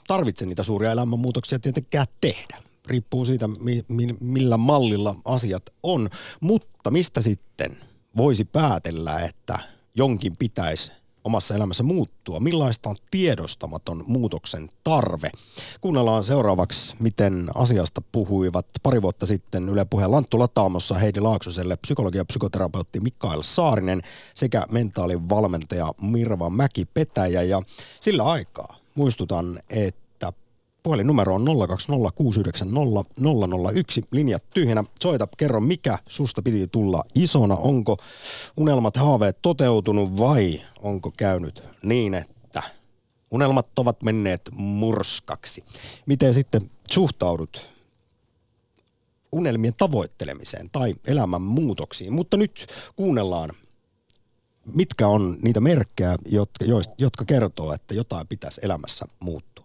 [0.07, 2.63] tarvitse niitä suuria elämänmuutoksia tietenkään tehdä.
[2.87, 6.09] Riippuu siitä, mi- mi- millä mallilla asiat on.
[6.41, 7.77] Mutta mistä sitten
[8.17, 9.59] voisi päätellä, että
[9.95, 10.93] jonkin pitäisi
[11.25, 12.41] omassa elämässä muuttua?
[12.41, 15.31] Millaista on tiedostamaton muutoksen tarve?
[15.81, 22.19] Kuunnellaan seuraavaksi, miten asiasta puhuivat pari vuotta sitten Yle Puheen Lanttu Lataamossa Heidi Laaksoselle psykologi-
[22.19, 24.01] ja psykoterapeutti Mikael Saarinen
[24.35, 27.43] sekä mentaalivalmentaja Mirva Mäki-Petäjä.
[27.43, 27.63] Ja
[28.01, 30.03] sillä aikaa muistutan, että
[30.83, 31.47] Puhelinnumero on 020690001.
[34.11, 34.85] Linjat tyhjänä.
[35.03, 37.55] Soita, kerro mikä susta piti tulla isona.
[37.57, 37.97] Onko
[38.57, 42.63] unelmat, haaveet toteutunut vai onko käynyt niin, että
[43.31, 45.65] unelmat ovat menneet murskaksi?
[46.07, 47.71] Miten sitten suhtaudut
[49.33, 52.13] unelmien tavoittelemiseen tai elämän muutoksiin?
[52.13, 53.51] Mutta nyt kuunnellaan
[54.75, 56.65] mitkä on niitä merkkejä, jotka,
[56.99, 59.65] jotka kertoo, että jotain pitäisi elämässä muuttaa.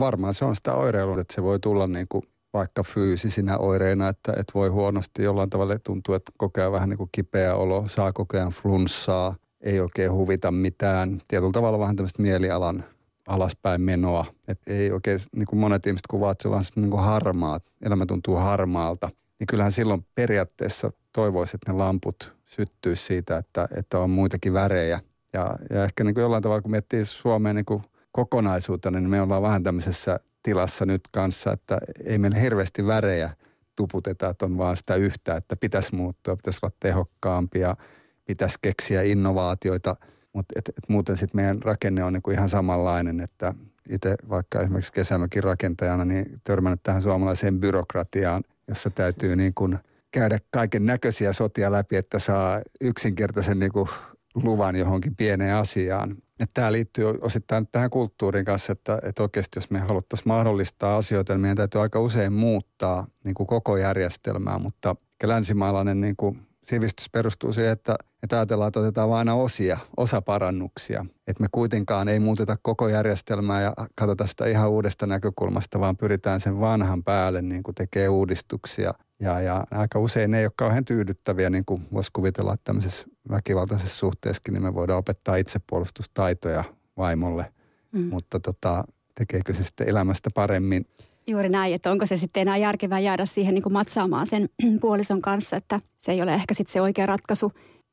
[0.00, 4.32] Varmaan se on sitä oireilua, että se voi tulla niin kuin vaikka fyysisinä oireina, että,
[4.32, 8.50] että voi huonosti jollain tavalla tuntua, että kokee vähän niin kuin kipeä olo, saa kokea
[8.50, 11.22] flunssaa, ei oikein huvita mitään.
[11.28, 12.84] Tietyllä tavalla vähän tämmöistä mielialan
[13.26, 14.26] alaspäin menoa.
[14.48, 18.06] Et ei oikein, niin kuin monet ihmiset kuvaavat, että se on niin kuin harmaa, elämä
[18.06, 19.10] tuntuu harmaalta.
[19.38, 25.00] Niin kyllähän silloin periaatteessa toivoisi, että ne lamput syttyisi siitä, että, että on muitakin värejä.
[25.32, 27.82] Ja, ja ehkä niin kuin jollain tavalla, kun miettii Suomea niin kuin
[28.12, 33.30] kokonaisuutena, niin me ollaan vähän tämmöisessä tilassa nyt kanssa, että ei meillä hirveästi värejä
[33.76, 37.76] tuputeta, että on vaan sitä yhtä, että pitäisi muuttua, pitäisi olla tehokkaampia,
[38.24, 39.96] pitäisi keksiä innovaatioita,
[40.32, 43.54] mutta et, et muuten sitten meidän rakenne on niinku ihan samanlainen, että
[43.88, 49.78] itse vaikka esimerkiksi kesämökin rakentajana niin törmännyt tähän suomalaiseen byrokratiaan, jossa täytyy niin kuin
[50.20, 53.88] käydä kaiken näköisiä sotia läpi, että saa yksinkertaisen niin kuin
[54.34, 56.16] luvan johonkin pieneen asiaan.
[56.54, 61.40] Tämä liittyy osittain tähän kulttuuriin kanssa, että, että oikeasti jos me haluttaisiin mahdollistaa asioita, niin
[61.40, 67.52] meidän täytyy aika usein muuttaa niin kuin koko järjestelmää, mutta länsimaalainen niin kuin sivistys perustuu
[67.52, 71.06] siihen, että, että ajatellaan, että otetaan vain aina osia, osaparannuksia.
[71.26, 76.40] Että me kuitenkaan ei muuteta koko järjestelmää ja katsota sitä ihan uudesta näkökulmasta, vaan pyritään
[76.40, 78.94] sen vanhan päälle niin kuin tekee uudistuksia.
[79.20, 83.06] Ja, ja aika usein ne ei ole kauhean tyydyttäviä, niin kuin voisi kuvitella, että tämmöisessä
[83.30, 86.64] väkivaltaisessa suhteessakin, niin me voidaan opettaa itsepuolustustaitoja
[86.96, 87.52] vaimolle.
[87.92, 88.04] Mm.
[88.04, 90.86] Mutta tota, tekeekö se sitten elämästä paremmin?
[91.28, 94.48] Juuri näin, että onko se sitten enää järkevää jäädä siihen niin kuin matsaamaan sen
[94.80, 97.52] puolison kanssa, että se ei ole ehkä sitten se oikea ratkaisu.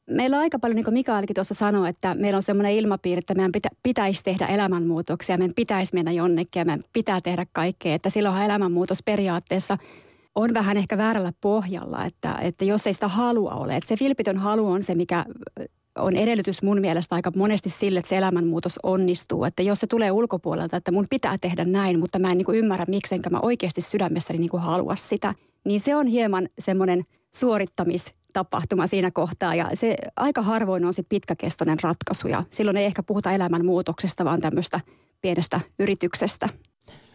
[0.09, 3.35] Meillä on aika paljon, niin kuin Mikaelikin tuossa sanoi, että meillä on semmoinen ilmapiiri, että
[3.35, 7.95] meidän pitä, pitäisi tehdä elämänmuutoksia, meidän pitäisi mennä jonnekin ja meidän pitää tehdä kaikkea.
[7.95, 9.77] Että silloinhan elämänmuutos periaatteessa
[10.35, 13.75] on vähän ehkä väärällä pohjalla, että, että jos ei sitä halua ole.
[13.75, 15.25] Että se vilpitön halu on se, mikä
[15.95, 19.43] on edellytys mun mielestä aika monesti sille, että se elämänmuutos onnistuu.
[19.43, 22.57] Että jos se tulee ulkopuolelta, että mun pitää tehdä näin, mutta mä en niin kuin
[22.57, 27.03] ymmärrä, miksenkä mä oikeasti sydämessäni niin kuin halua sitä, niin se on hieman semmoinen
[27.35, 29.55] suorittamistapahtuma siinä kohtaa.
[29.55, 34.41] Ja se aika harvoin on sitten pitkäkestoinen ratkaisu ja silloin ei ehkä puhuta elämänmuutoksesta, vaan
[34.41, 34.79] tämmöistä
[35.21, 36.49] pienestä yrityksestä.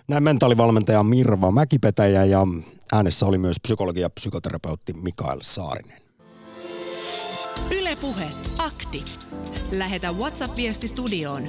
[0.09, 2.47] Näin mentaalivalmentaja Mirva Mäkipetäjä ja
[2.93, 6.08] äänessä oli myös psykologi ja psykoterapeutti Mikael Saarinen.
[7.89, 9.05] Ylepuhe akti.
[9.73, 11.43] Lähetä WhatsApp-viesti studioon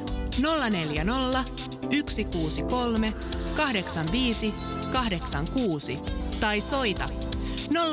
[0.72, 1.44] 040
[1.82, 3.10] 163
[3.58, 4.54] 85
[4.94, 5.96] 86
[6.40, 7.06] tai soita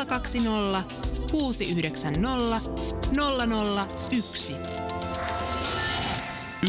[0.06, 0.84] 020
[1.30, 2.60] 690
[4.16, 4.52] 001.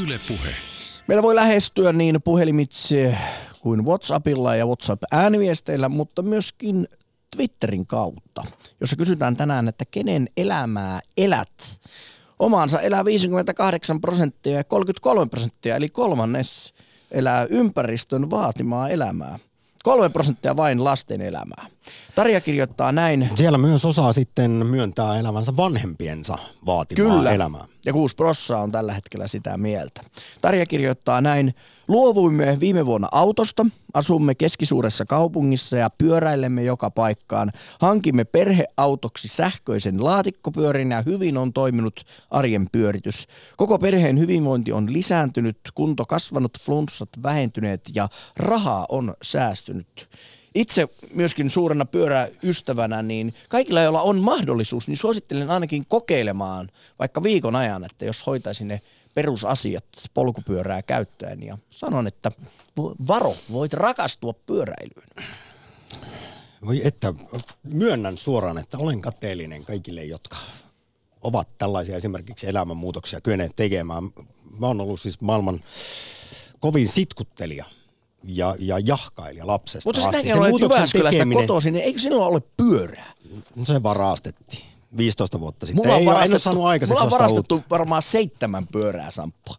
[0.04, 0.56] Ylepuhe.
[1.08, 3.18] Meillä voi lähestyä niin puhelimitse
[3.60, 6.88] kuin WhatsAppilla ja WhatsApp-ääniviesteillä, mutta myöskin
[7.36, 8.46] Twitterin kautta,
[8.82, 11.80] jossa kysytään tänään, että kenen elämää elät.
[12.40, 16.74] Omaansa elää 58 prosenttia ja 33 prosenttia, eli kolmannes
[17.12, 19.40] elää ympäristön vaatimaa elämää.
[19.84, 21.68] Kolme prosenttia vain lasten elämää.
[22.16, 23.30] Tarja kirjoittaa näin.
[23.36, 27.32] Siellä myös osaa sitten myöntää elämänsä vanhempiensa vaatimaa Kyllä.
[27.32, 27.66] elämää.
[27.86, 30.02] Ja 6 prossaa on tällä hetkellä sitä mieltä.
[30.42, 31.56] Tarja kirjoittaa näin.
[31.88, 37.52] Luovuimme viime vuonna autosta, asumme keskisuuressa kaupungissa ja pyöräilemme joka paikkaan.
[37.80, 43.28] Hankimme perheautoksi sähköisen laatikkopyörin ja hyvin on toiminut arjen pyöritys.
[43.58, 50.10] Koko perheen hyvinvointi on lisääntynyt, kunto kasvanut, flunssat vähentyneet ja rahaa on säästynyt
[50.56, 56.70] itse myöskin suurena pyöräystävänä, niin kaikilla, joilla on mahdollisuus, niin suosittelen ainakin kokeilemaan
[57.00, 58.82] vaikka viikon ajan, että jos hoitaisi ne
[59.18, 61.44] perusasiat polkupyörää käyttäen.
[61.44, 62.32] Ja sanon, että
[63.08, 65.10] varo, voit rakastua pyöräilyyn.
[66.66, 67.14] Voi että,
[67.64, 70.38] myönnän suoraan, että olen kateellinen kaikille, jotka
[71.22, 74.04] ovat tällaisia esimerkiksi elämänmuutoksia kyenneet tekemään.
[74.60, 75.60] Mä oon ollut siis maailman
[76.60, 77.66] kovin sitkuttelija
[78.24, 80.18] ja, ja jahkailija lapsesta Mutta asti.
[80.18, 83.14] sitäkin olet Jyväskylästä kotoisin, niin eikö sinulla ole pyörää?
[83.56, 85.86] No se varastettiin 15 vuotta sitten.
[85.86, 87.70] Mulla on, ei, varastettu, saanut aikaiseksi mulla on varastettu uutta.
[87.70, 89.56] varmaan seitsemän pyörää, Samppa.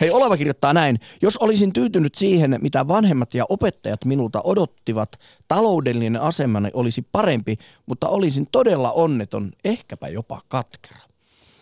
[0.00, 1.00] Hei, Oleva kirjoittaa näin.
[1.22, 8.08] Jos olisin tyytynyt siihen, mitä vanhemmat ja opettajat minulta odottivat, taloudellinen asemani olisi parempi, mutta
[8.08, 11.00] olisin todella onneton, ehkäpä jopa katkera.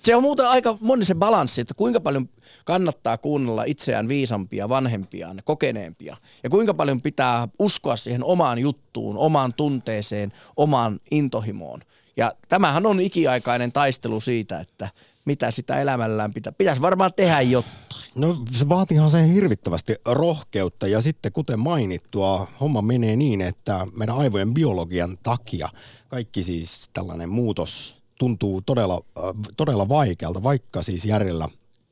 [0.01, 2.29] Se on muuten aika moni se balanssi, että kuinka paljon
[2.65, 6.17] kannattaa kuunnella itseään viisampia, vanhempiaan, kokeneempia.
[6.43, 11.81] Ja kuinka paljon pitää uskoa siihen omaan juttuun, omaan tunteeseen, omaan intohimoon.
[12.17, 14.89] Ja tämähän on ikiaikainen taistelu siitä, että
[15.25, 16.53] mitä sitä elämällään pitää.
[16.53, 17.75] Pitäisi varmaan tehdä jotain.
[18.15, 24.17] No se vaatiihan se hirvittävästi rohkeutta ja sitten kuten mainittua, homma menee niin, että meidän
[24.17, 25.69] aivojen biologian takia
[26.09, 29.25] kaikki siis tällainen muutos tuntuu todella, äh,
[29.57, 31.49] todella vaikealta, vaikka siis järjellä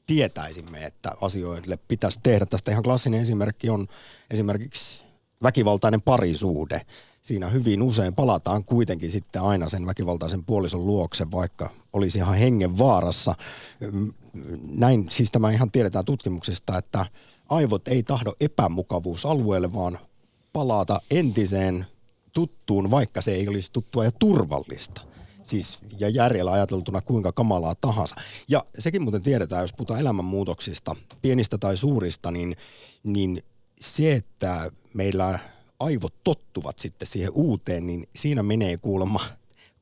[0.07, 2.47] tietäisimme, että asioille pitäisi tehdä.
[2.47, 3.87] Tästä ihan klassinen esimerkki on
[4.31, 5.05] esimerkiksi
[5.43, 6.81] väkivaltainen parisuhde.
[7.23, 12.79] Siinä hyvin usein palataan kuitenkin sitten aina sen väkivaltaisen puolison luokse, vaikka olisi ihan hengen
[12.79, 13.35] vaarassa.
[14.69, 17.07] Näin siis tämä ihan tiedetään tutkimuksesta, että
[17.49, 19.99] aivot ei tahdo epämukavuusalueelle, vaan
[20.53, 21.87] palata entiseen
[22.33, 25.01] tuttuun, vaikka se ei olisi tuttua ja turvallista.
[25.43, 28.17] Siis, ja järjellä ajateltuna kuinka kamalaa tahansa.
[28.49, 32.57] Ja sekin muuten tiedetään, jos puhutaan elämänmuutoksista, pienistä tai suurista, niin,
[33.05, 33.43] niin
[33.81, 35.39] se, että meillä
[35.85, 39.21] aivot tottuvat sitten siihen uuteen, niin siinä menee kuulemma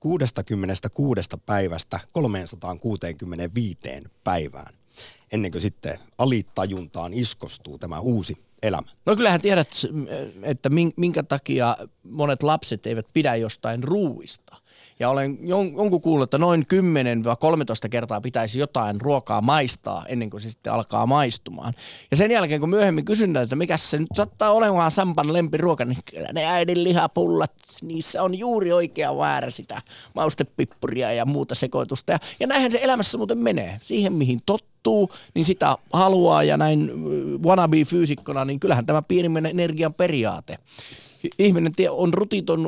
[0.01, 3.79] 66 päivästä 365
[4.25, 4.75] päivään,
[5.33, 8.89] ennen kuin sitten alitajuntaan iskostuu tämä uusi elämä.
[9.07, 9.69] No kyllähän tiedät,
[10.43, 14.57] että minkä takia monet lapset eivät pidä jostain ruuista.
[15.01, 16.67] Ja olen jonkun kuullut, että noin
[17.85, 21.75] 10-13 kertaa pitäisi jotain ruokaa maistaa ennen kuin se sitten alkaa maistumaan.
[22.11, 25.99] Ja sen jälkeen, kun myöhemmin kysyn, että mikä se nyt saattaa olemaan Sampan lempiruoka, niin
[26.11, 29.83] kyllä ne äidin lihapullat, niissä on juuri oikea väärä sitä
[30.15, 32.13] maustepippuria ja muuta sekoitusta.
[32.13, 33.79] Ja, ja näinhän se elämässä muuten menee.
[33.81, 36.91] Siihen, mihin tottuu, niin sitä haluaa ja näin
[37.43, 40.57] wannabe-fyysikkona, niin kyllähän tämä pienimmän energian periaate
[41.38, 42.12] ihminen on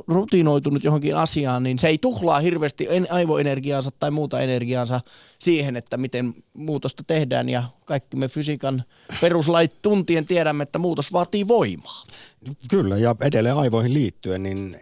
[0.08, 5.00] rutinoitunut johonkin asiaan, niin se ei tuhlaa hirveästi aivoenergiaansa tai muuta energiaansa
[5.38, 7.48] siihen, että miten muutosta tehdään.
[7.48, 8.84] Ja kaikki me fysiikan
[9.20, 12.06] peruslait tuntien tiedämme, että muutos vaatii voimaa.
[12.70, 14.76] Kyllä, ja edelleen aivoihin liittyen, niin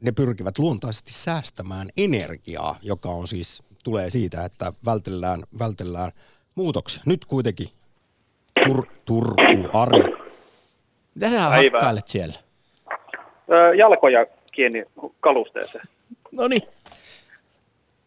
[0.00, 6.12] ne pyrkivät luontaisesti säästämään energiaa, joka on siis, tulee siitä, että vältellään, vältellään
[6.54, 7.02] muutoksia.
[7.06, 7.68] Nyt kuitenkin
[8.64, 10.02] Tur, Turku, Ari.
[11.14, 12.34] Mitä sä hakkailet siellä?
[13.76, 14.84] Jalkoja kiinni
[15.20, 15.84] kalusteeseen.
[16.32, 16.62] No niin.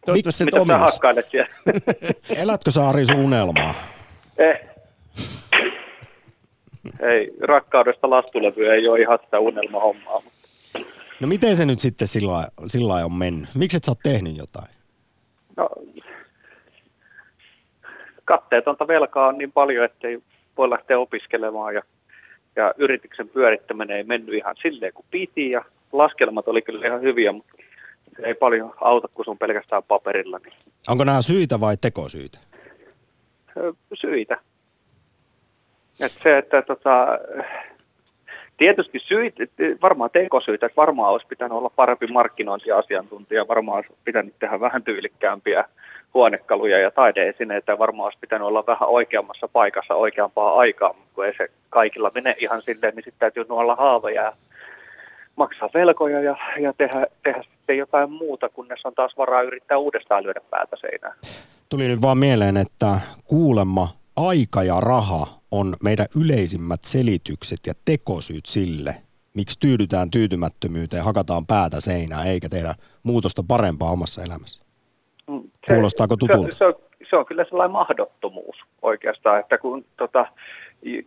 [0.06, 1.48] Toivottavasti Mitä sä hakkailet siellä?
[2.42, 3.74] Elätkö sä Ari unelmaa?
[4.38, 4.60] Eh.
[7.00, 10.22] Ei, rakkaudesta lastulevy ei ole ihan sitä unelmahommaa.
[11.20, 13.48] No miten se nyt sitten sillä, sillä on mennyt?
[13.54, 14.68] Miksi et sä oot tehnyt jotain?
[15.56, 15.68] No,
[18.24, 20.18] katteetonta velkaa on niin paljon, ettei
[20.56, 21.82] voi lähteä opiskelemaan ja
[22.58, 27.32] ja yrityksen pyörittäminen ei mennyt ihan silleen kuin piti ja laskelmat oli kyllä ihan hyviä,
[27.32, 27.52] mutta
[28.16, 30.38] se ei paljon auta, kun se on pelkästään paperilla.
[30.38, 30.52] Niin.
[30.88, 32.38] Onko nämä syitä vai tekosyitä?
[33.94, 34.38] Syitä.
[36.00, 37.06] Et se, että tota,
[38.56, 39.44] tietysti syitä,
[39.82, 45.64] varmaan tekosyitä, että varmaan olisi pitänyt olla parempi markkinointiasiantuntija, varmaan olisi pitänyt tehdä vähän tyylikkäämpiä
[46.14, 51.34] huonekaluja ja taideesineitä varmaan olisi pitänyt olla vähän oikeammassa paikassa oikeampaa aikaa, mutta kun ei
[51.36, 54.32] se kaikilla mene ihan silleen, niin sitten täytyy nuolla haavoja ja
[55.36, 60.24] maksaa velkoja ja, ja tehdä, tehdä sitten jotain muuta, kunnes on taas varaa yrittää uudestaan
[60.24, 61.14] lyödä päätä seinään.
[61.68, 68.46] Tuli nyt vaan mieleen, että kuulemma aika ja raha on meidän yleisimmät selitykset ja tekosyyt
[68.46, 68.94] sille,
[69.34, 74.67] miksi tyydytään tyytymättömyyteen, hakataan päätä seinään eikä tehdä muutosta parempaa omassa elämässä.
[75.66, 76.52] Se, Kuulostaako tutulta?
[76.52, 76.74] Se, se, on,
[77.10, 80.26] se on kyllä sellainen mahdottomuus oikeastaan, että kun tota,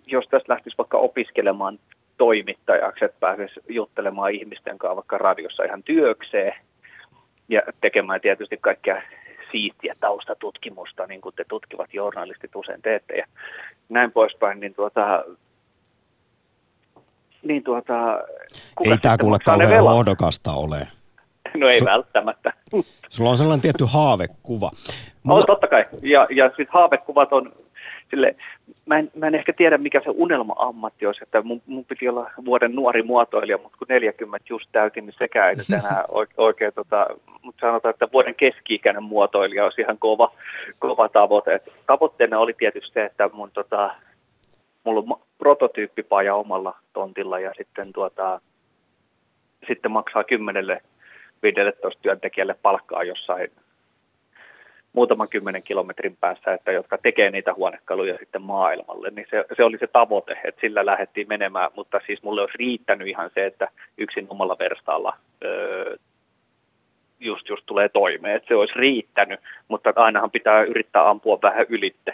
[0.08, 1.80] jos tästä lähtisi vaikka opiskelemaan
[2.18, 6.54] toimittajaksi, että pääsisi juttelemaan ihmisten kanssa vaikka radiossa ihan työkseen
[7.50, 9.02] ja tekemään tietysti kaikkea
[9.52, 13.26] siistiä taustatutkimusta, niin kuin te tutkivat journalistit usein teette ja
[13.90, 15.24] näin poispäin, niin tuota,
[17.44, 17.94] niin tuota,
[18.84, 20.88] Ei tämä kuule kauhean hohdokasta ole.
[21.58, 22.54] No ei Su- välttämättä.
[23.12, 24.71] Sulla on sellainen tietty haavekuva.
[25.24, 25.39] Mulla...
[25.39, 25.86] On totta kai.
[26.04, 27.52] Ja, ja sitten haavekuvat on
[28.10, 28.36] sille,
[28.86, 32.32] mä en, mä en ehkä tiedä mikä se unelma-ammatti olisi, että mun, mun piti olla
[32.45, 36.04] vuoden nuori muotoilija, mutta kun 40 just täytin, niin sekään ei nyt enää
[36.38, 37.08] oikein, tota,
[37.41, 40.32] mutta sanotaan, että vuoden keski-ikäinen muotoilija olisi ihan kova,
[40.80, 41.54] kova tavoite.
[41.54, 43.95] Et tavoitteena oli tietysti se, että mun tota,
[44.84, 48.41] mulla on prototyyppipaja omalla tontilla ja sitten, tuota,
[49.67, 50.82] sitten maksaa kymmenelle
[51.44, 53.52] 15 työntekijälle palkkaa jossain
[54.94, 59.78] muutaman kymmenen kilometrin päässä, että jotka tekee niitä huonekaluja sitten maailmalle, niin se, se oli
[59.78, 64.28] se tavoite, että sillä lähdettiin menemään, mutta siis mulle olisi riittänyt ihan se, että yksin
[64.30, 65.96] omalla verstaalla öö,
[67.20, 72.14] just, just tulee toimeen, että se olisi riittänyt, mutta ainahan pitää yrittää ampua vähän ylitte.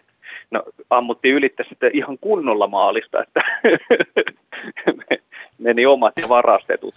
[0.52, 3.42] No ammuttiin ylitte sitten ihan kunnolla maalista, että
[5.58, 6.96] meni omat ja varastetut.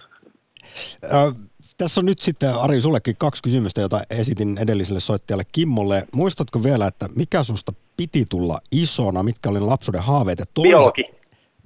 [1.81, 6.03] Tässä on nyt sitten, Ari, sullekin kaksi kysymystä, jota esitin edelliselle soittajalle Kimmolle.
[6.15, 10.39] Muistatko vielä, että mikä susta piti tulla isona, mitkä oli lapsuuden haaveet?
[10.53, 10.69] Toisa...
[10.69, 11.03] Biologi.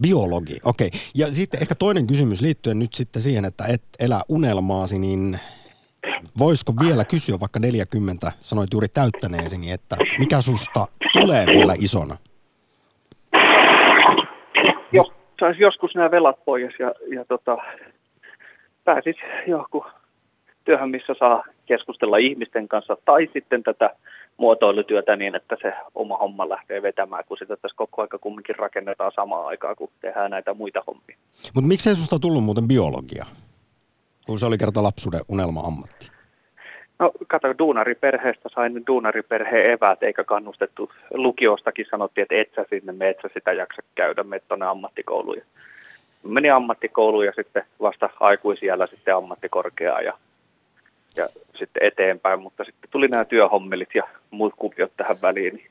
[0.01, 0.88] Biologi, okei.
[0.88, 0.99] Okay.
[1.16, 5.39] Ja sitten ehkä toinen kysymys liittyen nyt sitten siihen, että et elä unelmaasi, niin
[6.38, 12.18] voisiko vielä kysyä vaikka 40, sanoit juuri täyttäneesi, niin että mikä susta tulee vielä isona?
[14.91, 15.07] Jos
[15.39, 17.57] saisi joskus nämä velat pois ja, ja tota,
[18.84, 19.16] pääsis
[19.47, 19.82] johonkin
[20.66, 23.89] työhön, missä saa keskustella ihmisten kanssa, tai sitten tätä
[24.38, 29.11] muotoilutyötä niin, että se oma homma lähtee vetämään, kun sitä tässä koko aika kumminkin rakennetaan
[29.16, 31.18] samaan aikaan, kun tehdään näitä muita hommia.
[31.55, 33.26] Mutta miksei susta tullut muuten biologia,
[34.26, 36.16] kun se oli kerta lapsuuden unelma-ammatti?
[36.99, 40.91] No kato, duunariperheestä sain duunariperheen eväät, eikä kannustettu.
[41.13, 45.41] Lukiostakin sanottiin, että et sä sinne, me et sä sitä jaksa käydä, me tuonne ammattikouluun.
[46.24, 50.13] Meni ammattikouluun ja sitten vasta aikuisiellä sitten ammattikorkeaa ja,
[51.18, 55.55] ja sitten eteenpäin, mutta sitten tuli nämä työhommelit ja muut kuviot tähän väliin.
[55.55, 55.70] Niin,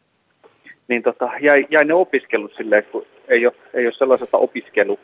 [0.88, 4.98] niin tota, jäi, jäi ne opiskelut silleen, kun ei ole, ei ole sellaisesta opiskelu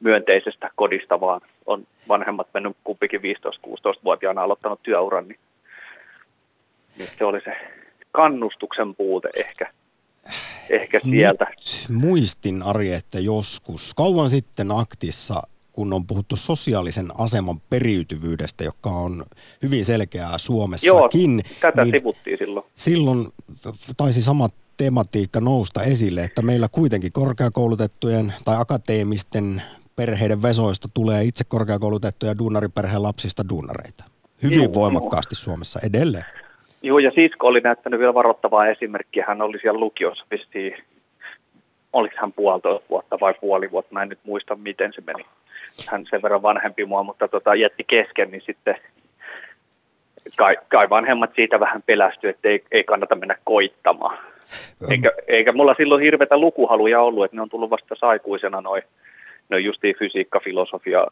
[0.00, 5.38] myönteisestä kodista, vaan on vanhemmat mennyt kumpikin 15-16-vuotiaana aloittanut työuran, niin
[6.98, 7.56] niin se oli se
[8.12, 9.70] kannustuksen puute ehkä,
[10.70, 11.46] ehkä sieltä.
[11.50, 15.42] Nyt muistin Ari, että joskus kauan sitten aktissa,
[15.74, 19.24] kun on puhuttu sosiaalisen aseman periytyvyydestä, joka on
[19.62, 21.36] hyvin selkeää Suomessakin.
[21.36, 22.66] Joo, tätä niin sivuttiin silloin.
[22.74, 23.26] Silloin
[23.96, 29.62] taisi sama tematiikka nousta esille, että meillä kuitenkin korkeakoulutettujen tai akateemisten
[29.96, 34.04] perheiden vesoista tulee itse korkeakoulutettuja duunariperheen lapsista duunareita.
[34.42, 36.24] Hyvin Joo, voimakkaasti Suomessa edelleen.
[36.82, 39.24] Joo, ja sisko oli näyttänyt vielä varoittavaa esimerkkiä.
[39.28, 40.76] Hän oli siellä lukiossa vissiin,
[41.92, 45.24] oliko hän puolitoista vuotta vai puoli vuotta, mä en nyt muista miten se meni.
[45.86, 48.76] Hän sen verran vanhempi mua, mutta tota, jätti kesken, niin sitten
[50.36, 54.18] kai, kai vanhemmat siitä vähän pelästyi, että ei, ei kannata mennä koittamaan.
[54.90, 58.82] Eikä, eikä mulla silloin hirveätä lukuhaluja ollut, että ne on tullut vasta saikuisena noin
[59.48, 61.06] no justiin fysiikka, filosofia,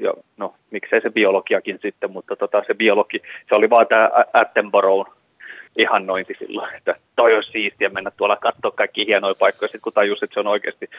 [0.00, 5.10] ja no miksei se biologiakin sitten, mutta tota, se biologi, se oli vaan tämä Attenborough
[5.78, 10.22] ihannointi silloin, että toi olisi siistiä mennä tuolla katsoa kaikki hienoja paikkoja, sitten kun tajus,
[10.22, 10.90] että se on oikeasti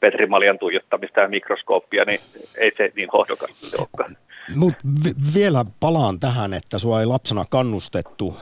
[0.00, 2.20] Petri Maljan tuijottamista ja mikroskooppia, niin
[2.56, 4.16] ei se niin hohdokas olekaan.
[4.56, 8.36] Mutta v- vielä palaan tähän, että sua ei lapsena kannustettu,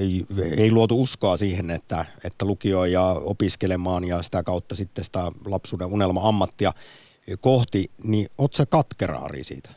[0.00, 0.24] ei,
[0.58, 5.88] ei luotu uskoa siihen, että, että lukio ja opiskelemaan ja sitä kautta sitten sitä lapsuuden
[5.88, 6.72] unelma-ammattia
[7.40, 9.70] kohti, niin oot sä katkeraari siitä?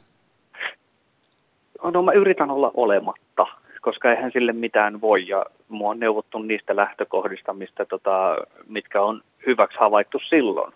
[1.93, 3.45] No mä yritän olla olematta,
[3.87, 9.21] koska eihän sille mitään voi ja mua on neuvottu niistä lähtökohdista, mistä tota, mitkä on
[9.45, 10.73] hyväksi havaittu silloin.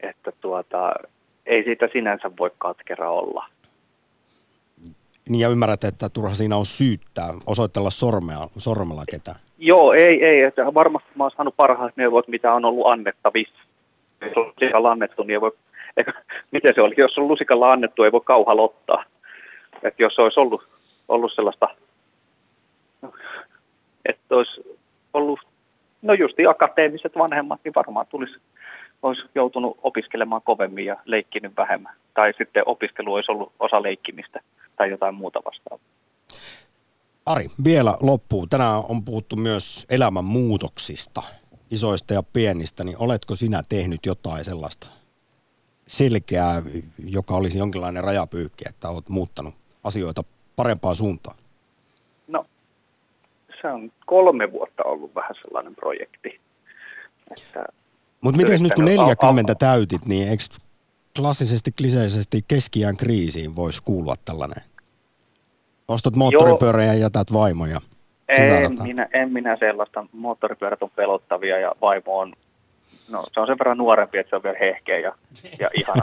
[0.00, 0.92] Että tuota,
[1.46, 3.46] ei siitä sinänsä voi katkera olla.
[5.28, 9.36] Niin ja ymmärrät, että turha siinä on syyttää, osoitella sormea, sormella ketään.
[9.58, 10.42] Joo, ei, ei.
[10.42, 13.60] Että varmasti mä oon saanut parhaat neuvot, mitä on ollut annettavissa
[14.20, 15.52] jos on lusikalla annettu, niin ei voi,
[15.96, 16.12] eikä,
[16.50, 19.04] miten se oli, jos on lusikalla annettu, ei voi kauhalla ottaa.
[19.82, 20.68] Että jos olisi ollut,
[21.08, 21.68] ollut sellaista,
[24.04, 24.78] että olisi
[25.14, 25.40] ollut,
[26.10, 28.34] no justi akateemiset vanhemmat, niin varmaan tulisi,
[29.02, 31.94] olisi joutunut opiskelemaan kovemmin ja leikkinyt vähemmän.
[32.14, 34.40] Tai sitten opiskelu olisi ollut osa leikkimistä
[34.76, 35.86] tai jotain muuta vastaavaa.
[37.26, 38.48] Ari, vielä loppuun.
[38.48, 41.22] Tänään on puhuttu myös elämän muutoksista
[41.70, 44.86] isoista ja pienistä, niin oletko sinä tehnyt jotain sellaista
[45.86, 46.62] selkeää,
[47.04, 49.54] joka olisi jonkinlainen rajapyykki, että olet muuttanut
[49.84, 50.22] asioita
[50.56, 51.39] parempaan suuntaan?
[53.62, 56.40] Se on kolme vuotta ollut vähän sellainen projekti.
[58.20, 60.42] Mutta miten nyt kun 40 täytit, niin eikö
[61.16, 64.64] klassisesti, kliseisesti keskiään kriisiin voisi kuulua tällainen?
[65.88, 67.80] Ostat moottoripyörän ja jätät vaimoja.
[68.28, 70.06] En minä, en minä sellaista.
[70.12, 72.32] Moottoripyörät on pelottavia ja vaimo on,
[73.10, 75.14] no se on sen verran nuorempi, että se on vielä hehkeä ja,
[75.58, 76.02] ja ihana.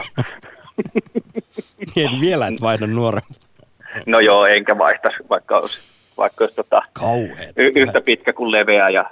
[1.96, 3.34] niin, vielä et vaihda nuorempi.
[4.06, 5.78] No joo, enkä vaihtaisi, vaikka olisi,
[6.18, 6.82] vaikka olisi tota,
[7.56, 9.10] y- yhtä pitkä kuin leveä ja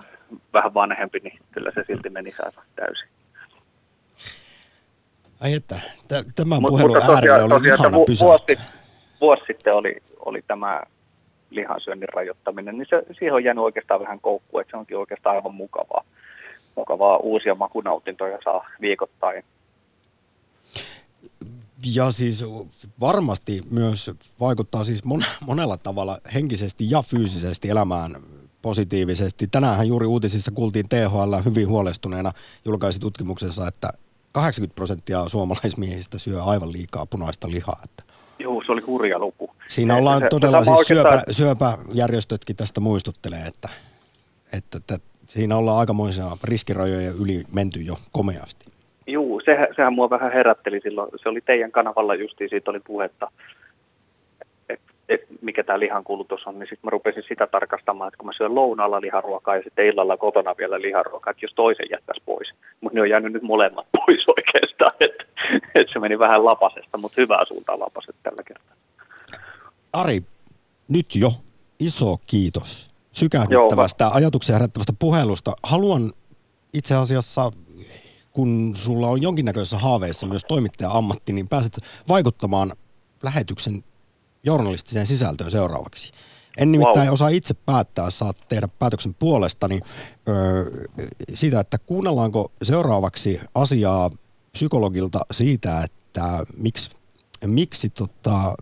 [0.53, 3.09] vähän vanhempi, niin kyllä se silti meni aivan täysin.
[5.41, 5.81] Ai että,
[6.35, 8.59] tämän puhelun äärellä oli tosiaan, ihana vuosi,
[9.21, 10.83] vuosi sitten oli, oli tämä
[11.51, 15.55] lihansyönnin rajoittaminen, niin se, siihen on jäänyt oikeastaan vähän koukkua, että se onkin oikeastaan aivan
[15.55, 16.05] mukavaa.
[16.77, 19.45] Mukavaa uusia makunautintoja saa viikoittain.
[21.95, 22.45] Ja siis
[23.01, 24.11] varmasti myös
[24.41, 25.03] vaikuttaa siis
[25.41, 28.17] monella tavalla henkisesti ja fyysisesti elämään
[28.63, 29.47] positiivisesti.
[29.47, 32.33] Tänään juuri uutisissa kuultiin THL hyvin huolestuneena
[32.65, 33.91] julkaisi tutkimuksessa, että
[34.33, 37.81] 80 prosenttia suomalaismiehistä syö aivan liikaa punaista lihaa.
[37.85, 38.03] Että
[38.39, 39.51] Joo, se oli hurja luku.
[39.69, 43.69] Siinä ollaan se, todella, se, siis syöpä, syöpäjärjestötkin tästä muistuttelee, että,
[44.53, 48.76] että, että siinä ollaan aikamoisia riskirajoja yli menty jo komeasti.
[49.47, 51.11] Joo, sehän, mua vähän herätteli silloin.
[51.23, 53.31] Se oli teidän kanavalla justiin, siitä oli puhetta,
[54.69, 58.27] että et, mikä tämä lihan kulutus on, niin sitten mä rupesin sitä tarkastamaan, että kun
[58.27, 62.53] mä syön lounaalla liharuokaa ja sitten illalla kotona vielä liharuokaa, että jos toisen jättäisi pois.
[62.81, 65.25] Mutta ne on jäänyt nyt molemmat pois oikeastaan, että,
[65.75, 68.77] että se meni vähän lapasesta, mutta hyvää suuntaan lapaset tällä kertaa.
[69.93, 70.23] Ari,
[70.89, 71.33] nyt jo
[71.81, 75.53] iso kiitos sykähdyttävästä, Joo, ajatuksia herättävästä puhelusta.
[75.63, 76.13] Haluan
[76.73, 77.51] itse asiassa,
[78.37, 81.79] kun sulla on jonkinnäköisessä haaveissa myös toimittaja-ammatti, niin pääset
[82.09, 82.73] vaikuttamaan
[83.23, 83.85] lähetyksen
[84.45, 86.13] journalistiseen sisältöön seuraavaksi.
[86.57, 87.13] En nimittäin wow.
[87.13, 89.81] osaa itse päättää, saat tehdä päätöksen puolestani
[90.29, 90.65] öö,
[91.35, 94.11] siitä, että kuunnellaanko seuraavaksi asiaa
[94.53, 96.91] psykologilta siitä, että miksi,
[97.47, 98.55] miksi tota,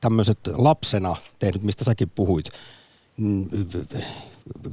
[0.00, 2.46] tämmöiset lapsena tehnyt, mistä säkin puhuit,
[3.16, 3.48] mm,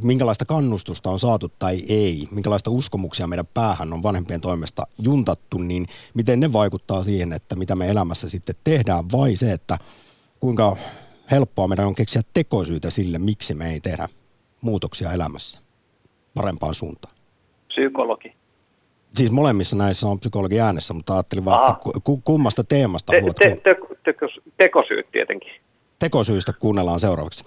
[0.04, 5.86] minkälaista kannustusta on saatu tai ei, minkälaista uskomuksia meidän päähän on vanhempien toimesta juntattu, niin
[6.14, 9.78] miten ne vaikuttaa siihen, että mitä me elämässä sitten tehdään, vai se, että
[10.40, 10.78] kuinka
[11.32, 14.08] helppoa meidän on keksiä tekosyitä sille, miksi me ei tehdä
[14.62, 15.60] muutoksia elämässä
[16.36, 17.16] parempaan suuntaan.
[17.68, 18.34] Psykologi.
[19.16, 23.76] Siis molemmissa näissä on psykologi äänessä, mutta ajattelin vaan, että kummasta teemasta te, te, te,
[24.04, 25.52] te, Tekosyyt tietenkin.
[26.00, 27.44] Tekosyistä kuunnellaan seuraavaksi.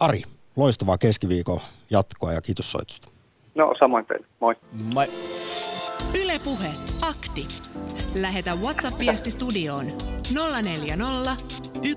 [0.00, 0.22] Ari,
[0.58, 3.08] loistavaa keskiviikon jatkoa ja kiitos soitusta.
[3.54, 4.26] No samoin teille.
[4.40, 4.54] Moi.
[4.72, 5.06] Moi.
[6.14, 7.46] Ylepuhe akti.
[8.14, 9.86] Lähetä WhatsApp-viesti studioon
[10.62, 11.36] 040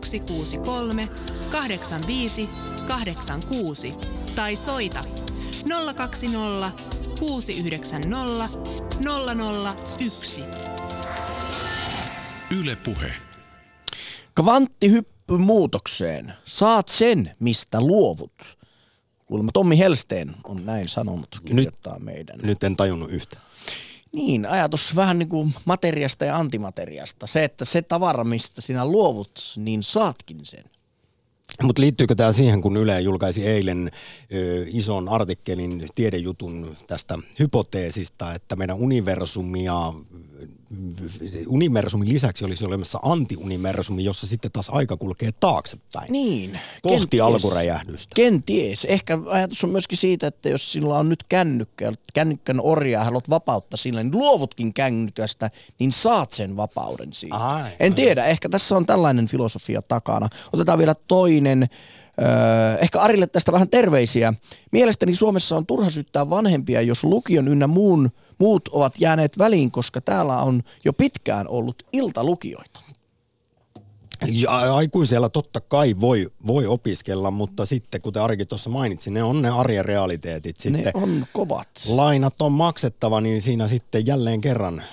[0.06, 1.04] 163
[1.52, 2.50] 85
[2.88, 3.92] 86
[4.36, 5.02] tai soita
[5.96, 6.72] 020
[7.20, 8.60] 690
[9.98, 10.44] 001.
[12.60, 13.14] Yle Puhe.
[14.36, 16.34] Kvanttihyppy muutokseen.
[16.46, 18.58] Saat sen, mistä luovut.
[19.26, 22.40] Kuulemma Tommi Helsteen on näin sanonut, kirjoittaa nyt, meidän.
[22.44, 23.40] Nyt en tajunnut yhtä.
[24.12, 27.28] Niin, ajatus vähän niin kuin materiasta ja antimateriasta.
[27.28, 30.64] Se, että se tavara, mistä sinä luovut, niin saatkin sen.
[31.64, 33.92] Mutta liittyykö tämä siihen, kun Yle julkaisi eilen
[34.34, 39.94] ö, ison artikkelin tiedejutun tästä hypoteesista, että meidän universumia
[41.48, 46.12] universumin lisäksi olisi olemassa antiuniversumi, jossa sitten taas aika kulkee taaksepäin.
[46.12, 46.60] Niin.
[46.82, 48.16] Kohti kenties, alkuräjähdystä.
[48.16, 48.86] Kenties.
[48.86, 53.78] Ehkä ajatus on myöskin siitä, että jos sinulla on nyt kännykkä, kännykkän orjaa, haluat vapautta
[53.78, 55.50] sillä, niin luovutkin kännykästä,
[55.80, 57.36] niin saat sen vapauden siitä.
[57.36, 57.96] Ai, en ai.
[57.96, 60.28] tiedä, ehkä tässä on tällainen filosofia takana.
[60.54, 61.70] Otetaan vielä toinen.
[62.22, 64.34] Öö, ehkä Arille tästä vähän terveisiä.
[64.72, 68.12] Mielestäni Suomessa on turha syyttää vanhempia, jos lukion ynnä muun
[68.42, 72.80] muut ovat jääneet väliin, koska täällä on jo pitkään ollut iltalukioita.
[74.32, 79.42] Ja aikuisella totta kai voi, voi opiskella, mutta sitten kuten Arikin tuossa mainitsi, ne on
[79.42, 80.58] ne arjen realiteetit.
[80.58, 81.68] Sitten ne on kovat.
[81.88, 84.84] Lainat on maksettava, niin siinä sitten jälleen kerran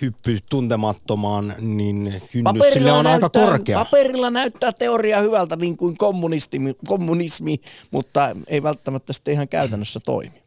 [0.00, 3.84] hyppy tuntemattomaan, niin kynnys sille on näyttää, aika korkea.
[3.84, 7.60] Paperilla näyttää teoria hyvältä niin kuin kommunismi, kommunismi,
[7.90, 10.43] mutta ei välttämättä sitten ihan käytännössä toimi.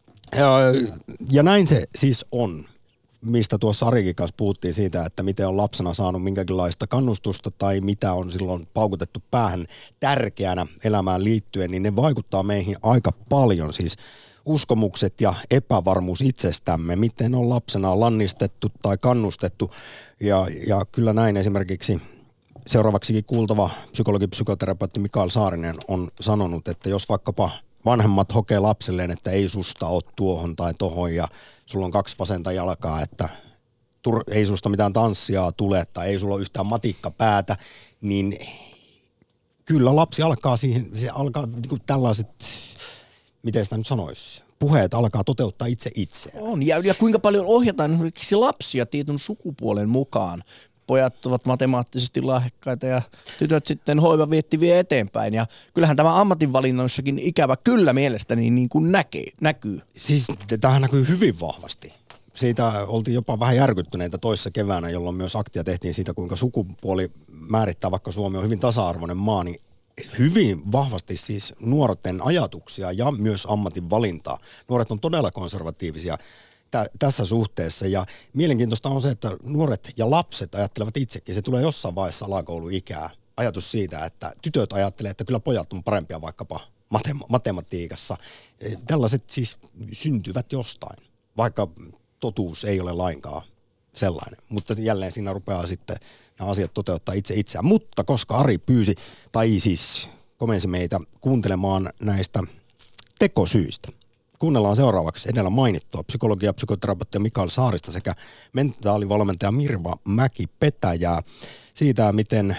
[1.32, 2.66] Ja, näin se siis on
[3.22, 8.14] mistä tuossa Arikin kanssa puhuttiin siitä, että miten on lapsena saanut minkälaista kannustusta tai mitä
[8.14, 9.66] on silloin paukutettu päähän
[10.00, 13.74] tärkeänä elämään liittyen, niin ne vaikuttaa meihin aika paljon.
[13.74, 13.96] Siis
[14.46, 19.72] uskomukset ja epävarmuus itsestämme, miten on lapsena lannistettu tai kannustettu.
[20.20, 22.02] Ja, ja kyllä näin esimerkiksi
[22.68, 27.52] seuraavaksikin kuultava psykologi, psykoterapeutti Mikael Saarinen on sanonut, että jos vaikkapa
[27.88, 31.28] vanhemmat hokee lapselleen, että ei susta ole tuohon tai tohon ja
[31.66, 33.30] sulla on kaksi vasenta jalkaa, että
[34.02, 37.58] tur, ei susta mitään tanssia tule tai ei sulla ole yhtään matikkapäätä,
[38.02, 38.38] niin
[39.66, 42.28] kyllä lapsi alkaa siihen, se alkaa niin kuin tällaiset,
[43.44, 46.44] miten sitä nyt sanoisi, puheet alkaa toteuttaa itse itseään.
[46.44, 50.44] On, ja, ja kuinka paljon ohjataan esimerkiksi lapsia tietyn sukupuolen mukaan
[50.88, 53.02] pojat ovat matemaattisesti lahjakkaita ja
[53.40, 55.34] tytöt sitten hoiva vietti vie eteenpäin.
[55.34, 59.82] Ja kyllähän tämä ammatinvalinnoissakin ikävä kyllä mielestäni niin kuin näkee, näkyy.
[59.98, 60.28] Siis
[60.62, 61.94] tämähän näkyy hyvin vahvasti.
[62.34, 67.12] Siitä oltiin jopa vähän järkyttyneitä toissa keväänä, jolloin myös aktia tehtiin siitä, kuinka sukupuoli
[67.50, 69.62] määrittää, vaikka Suomi on hyvin tasa-arvoinen maa, niin
[70.20, 74.40] hyvin vahvasti siis nuorten ajatuksia ja myös ammatin valintaa.
[74.70, 76.18] Nuoret on todella konservatiivisia
[76.72, 77.88] tä, tässä suhteessa.
[77.88, 83.10] Ja mielenkiintoista on se, että nuoret ja lapset ajattelevat itsekin, se tulee jossain vaiheessa alakouluikää,
[83.38, 86.60] ajatus siitä, että tytöt ajattelee, että kyllä pojat on parempia vaikkapa
[86.94, 88.18] matema- matematiikassa.
[88.60, 89.58] E, tällaiset siis
[89.92, 90.98] syntyvät jostain,
[91.38, 91.68] vaikka
[92.20, 93.42] totuus ei ole lainkaan
[93.94, 94.40] sellainen.
[94.50, 95.98] Mutta jälleen siinä rupeaa sitten
[96.40, 97.66] nämä asiat toteuttaa itse itseään.
[97.66, 98.96] Mutta koska Ari pyysi,
[99.32, 102.44] tai siis komensi meitä kuuntelemaan näistä
[103.20, 103.92] tekosyistä,
[104.40, 108.14] Kuunnellaan seuraavaksi edellä mainittua psykologia- ja psykoterapeutti Mikael Saarista sekä
[108.54, 111.22] mentaalivalmentaja Mirva Mäki-Petäjää
[111.74, 112.58] siitä, miten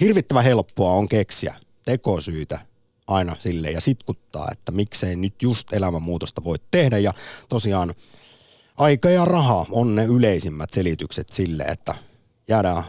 [0.00, 1.54] hirvittävän helppoa on keksiä
[1.84, 2.60] tekosyitä
[3.06, 6.98] aina sille ja sitkuttaa, että miksei nyt just elämänmuutosta voi tehdä.
[6.98, 7.14] Ja
[7.48, 7.94] tosiaan
[8.76, 11.94] aika ja raha on ne yleisimmät selitykset sille, että
[12.48, 12.82] jäädään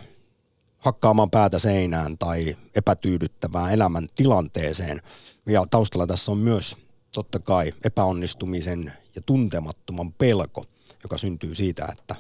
[0.78, 5.02] hakkaamaan päätä seinään tai epätyydyttävään elämän tilanteeseen.
[5.46, 6.83] Ja taustalla tässä on myös
[7.14, 10.64] totta kai epäonnistumisen ja tuntemattoman pelko,
[11.04, 12.16] joka syntyy siitä, että,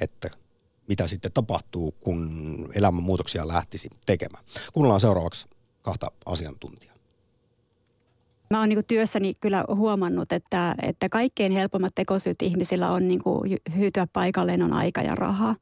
[0.00, 0.28] että
[0.88, 2.28] mitä sitten tapahtuu, kun
[2.74, 4.44] elämänmuutoksia lähtisi tekemään.
[4.72, 5.48] Kuunnellaan seuraavaksi
[5.82, 6.96] kahta asiantuntijaa.
[8.50, 13.22] Mä oon niin työssäni kyllä huomannut, että, että kaikkein helpommat tekosyyt ihmisillä on niin
[13.76, 15.54] hyytyä paikalleen on aika ja raha.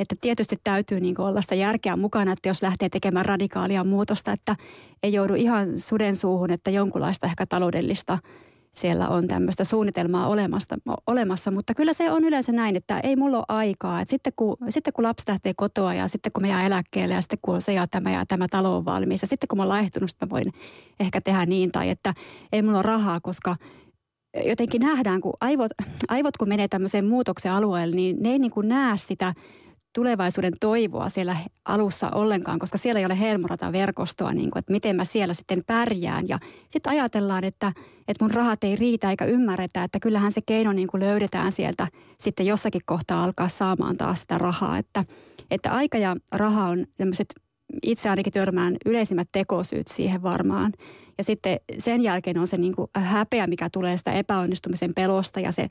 [0.00, 4.56] Että tietysti täytyy niin olla sitä järkeä mukana, että jos lähtee tekemään radikaalia muutosta, että
[5.02, 8.18] ei joudu ihan suden suuhun, että jonkunlaista ehkä taloudellista–
[8.72, 10.76] siellä on tämmöistä suunnitelmaa olemassa,
[11.06, 14.00] olemassa, mutta kyllä se on yleensä näin, että ei mulla ole aikaa.
[14.00, 17.20] Että sitten, kun, sitten kun lapsi lähtee kotoa ja sitten kun me jää eläkkeelle ja
[17.20, 19.62] sitten kun on se ja tämä ja tämä talo on valmis ja sitten kun mä
[19.62, 20.52] oon laihtunut, mä voin
[21.00, 22.14] ehkä tehdä niin tai että
[22.52, 23.56] ei mulla ole rahaa, koska
[24.46, 25.72] jotenkin nähdään, kun aivot,
[26.08, 29.34] aivot kun menee tämmöiseen muutoksen alueelle, niin ne ei niin kuin näe sitä
[29.92, 35.04] tulevaisuuden toivoa siellä alussa ollenkaan, koska siellä ei ole verkostoa, niin kuin, että miten mä
[35.04, 36.28] siellä sitten pärjään.
[36.28, 36.38] Ja
[36.68, 37.72] sitten ajatellaan, että,
[38.08, 41.86] että mun rahat ei riitä eikä ymmärretä, että kyllähän se keino niin kuin löydetään sieltä
[42.18, 44.78] sitten jossakin kohtaa alkaa saamaan taas sitä rahaa.
[44.78, 45.04] Että,
[45.50, 47.34] että aika ja raha on tämmöiset,
[47.82, 50.72] itse ainakin törmään yleisimmät tekosyyt siihen varmaan.
[51.18, 55.52] Ja sitten sen jälkeen on se niin kuin häpeä, mikä tulee sitä epäonnistumisen pelosta ja
[55.52, 55.68] se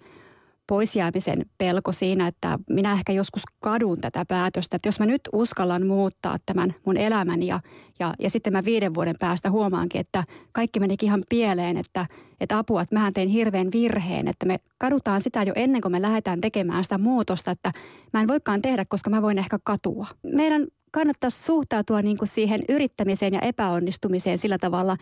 [0.69, 4.75] poisjäämisen pelko siinä, että minä ehkä joskus kadun tätä päätöstä.
[4.75, 7.59] Että jos mä nyt uskallan muuttaa tämän mun elämäni ja,
[7.99, 12.05] ja, ja sitten mä viiden vuoden päästä huomaankin, että kaikki menikin ihan pieleen, että,
[12.39, 16.01] että apua, että mähän tein hirveän virheen, että me kadutaan sitä jo ennen kuin me
[16.01, 17.71] lähdetään tekemään sitä muutosta, että
[18.13, 20.07] mä en voikaan tehdä, koska mä voin ehkä katua.
[20.23, 24.95] Meidän kannattaisi suhtautua niin kuin siihen yrittämiseen ja epäonnistumiseen sillä tavalla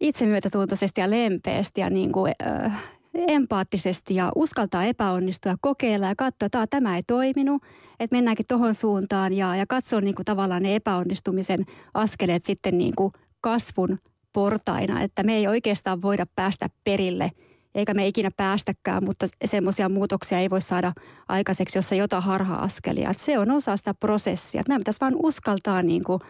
[0.00, 6.66] itsemyötätuntoisesti ja lempeästi ja niin kuin, äh, empaattisesti ja uskaltaa epäonnistua, kokeilla ja katsoa, että
[6.66, 7.62] tämä ei toiminut,
[8.00, 12.92] että mennäänkin tuohon suuntaan ja, ja katsoa niin kuin tavallaan ne epäonnistumisen askeleet sitten niin
[12.96, 13.98] kuin kasvun
[14.32, 17.30] portaina, että me ei oikeastaan voida päästä perille
[17.74, 20.92] eikä me ikinä päästäkään, mutta semmoisia muutoksia ei voi saada
[21.28, 23.12] aikaiseksi, jos ei ota harha-askelia.
[23.12, 24.62] Se on osa sitä prosessia.
[24.68, 26.20] Meidän pitäisi vaan uskaltaa niin kuin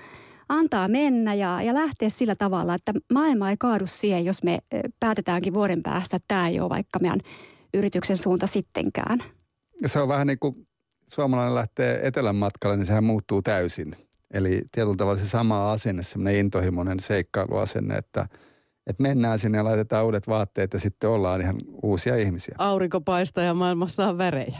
[0.51, 4.59] antaa mennä ja, ja lähteä sillä tavalla, että maailma ei kaadu siihen, jos me
[5.01, 7.21] päätetäänkin vuoden päästä, että tämä ei ole vaikka meidän
[7.75, 9.19] yrityksen suunta sittenkään.
[9.87, 10.67] Se on vähän niin kuin
[11.09, 13.97] suomalainen lähtee etelän matkalle, niin sehän muuttuu täysin.
[14.35, 18.29] Eli tietyllä tavalla se sama asenne, semmoinen intohimoinen seikkailuasenne, että,
[18.87, 22.55] että mennään sinne ja laitetaan uudet vaatteet ja sitten ollaan ihan uusia ihmisiä.
[22.59, 24.59] Aurinko paistaa ja maailmassa on värejä.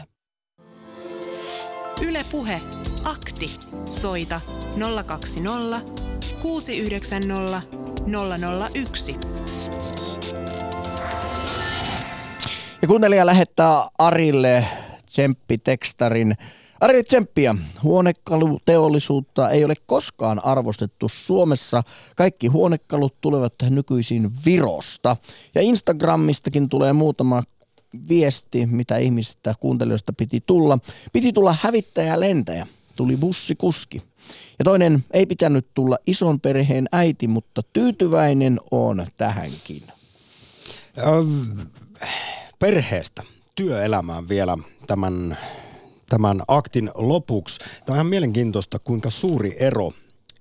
[2.01, 2.61] Ylepuhe
[3.03, 3.45] Akti.
[3.89, 4.41] Soita
[5.05, 5.81] 020
[6.41, 7.61] 690
[8.73, 9.15] 001.
[12.81, 14.65] Ja kuuntelija lähettää Arille
[15.05, 16.35] tsemppitekstarin.
[16.79, 17.55] Ari tsemppiä.
[17.83, 21.83] Huonekaluteollisuutta ei ole koskaan arvostettu Suomessa.
[22.15, 25.17] Kaikki huonekalut tulevat nykyisin Virosta.
[25.55, 27.43] Ja Instagramistakin tulee muutama
[28.09, 30.77] viesti, mitä ihmistä kuuntelijoista piti tulla.
[31.13, 32.67] Piti tulla hävittäjä lentäjä.
[32.95, 34.01] Tuli bussikuski.
[34.59, 39.83] Ja toinen, ei pitänyt tulla ison perheen äiti, mutta tyytyväinen on tähänkin.
[42.59, 43.23] Perheestä
[43.55, 45.37] työelämään vielä tämän,
[46.09, 47.59] tämän aktin lopuksi.
[47.59, 49.91] Tämä on ihan mielenkiintoista, kuinka suuri ero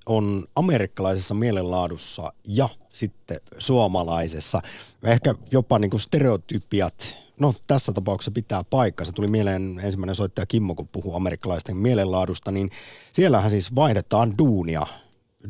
[0.06, 4.62] on amerikkalaisessa mielenlaadussa ja sitten suomalaisessa.
[5.04, 9.04] Ehkä jopa niin kuin stereotypiat no tässä tapauksessa pitää paikka.
[9.04, 12.70] Se tuli mieleen ensimmäinen soittaja Kimmo, kun puhuu amerikkalaisten mielenlaadusta, niin
[13.12, 14.86] siellähän siis vaihdetaan duunia,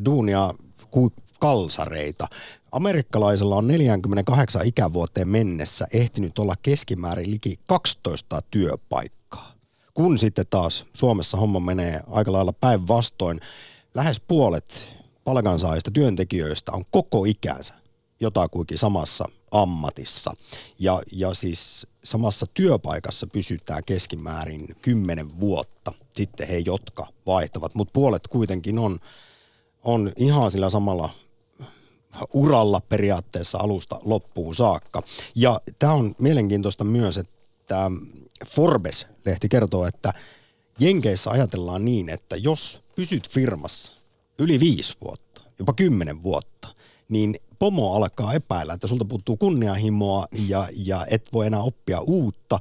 [0.04, 0.54] duunia
[0.90, 2.28] kuin kalsareita.
[2.72, 9.54] Amerikkalaisella on 48 ikävuoteen mennessä ehtinyt olla keskimäärin liki 12 työpaikkaa.
[9.94, 13.40] Kun sitten taas Suomessa homma menee aika lailla päinvastoin,
[13.94, 17.74] lähes puolet palkansaajista työntekijöistä on koko ikänsä
[18.20, 20.34] jotakuinkin samassa ammatissa.
[20.78, 25.92] Ja, ja siis samassa työpaikassa pysytään keskimäärin kymmenen vuotta.
[26.14, 28.98] Sitten he, jotka vaihtavat, mutta puolet kuitenkin on,
[29.84, 31.10] on ihan sillä samalla
[32.32, 35.02] uralla periaatteessa alusta loppuun saakka.
[35.34, 37.90] Ja tämä on mielenkiintoista myös, että
[38.46, 40.14] Forbes-lehti kertoo, että
[40.78, 43.92] Jenkeissä ajatellaan niin, että jos pysyt firmassa
[44.38, 46.68] yli viisi vuotta, jopa kymmenen vuotta,
[47.08, 52.58] niin pomo alkaa epäillä, että sulta puuttuu kunnianhimoa ja, ja et voi enää oppia uutta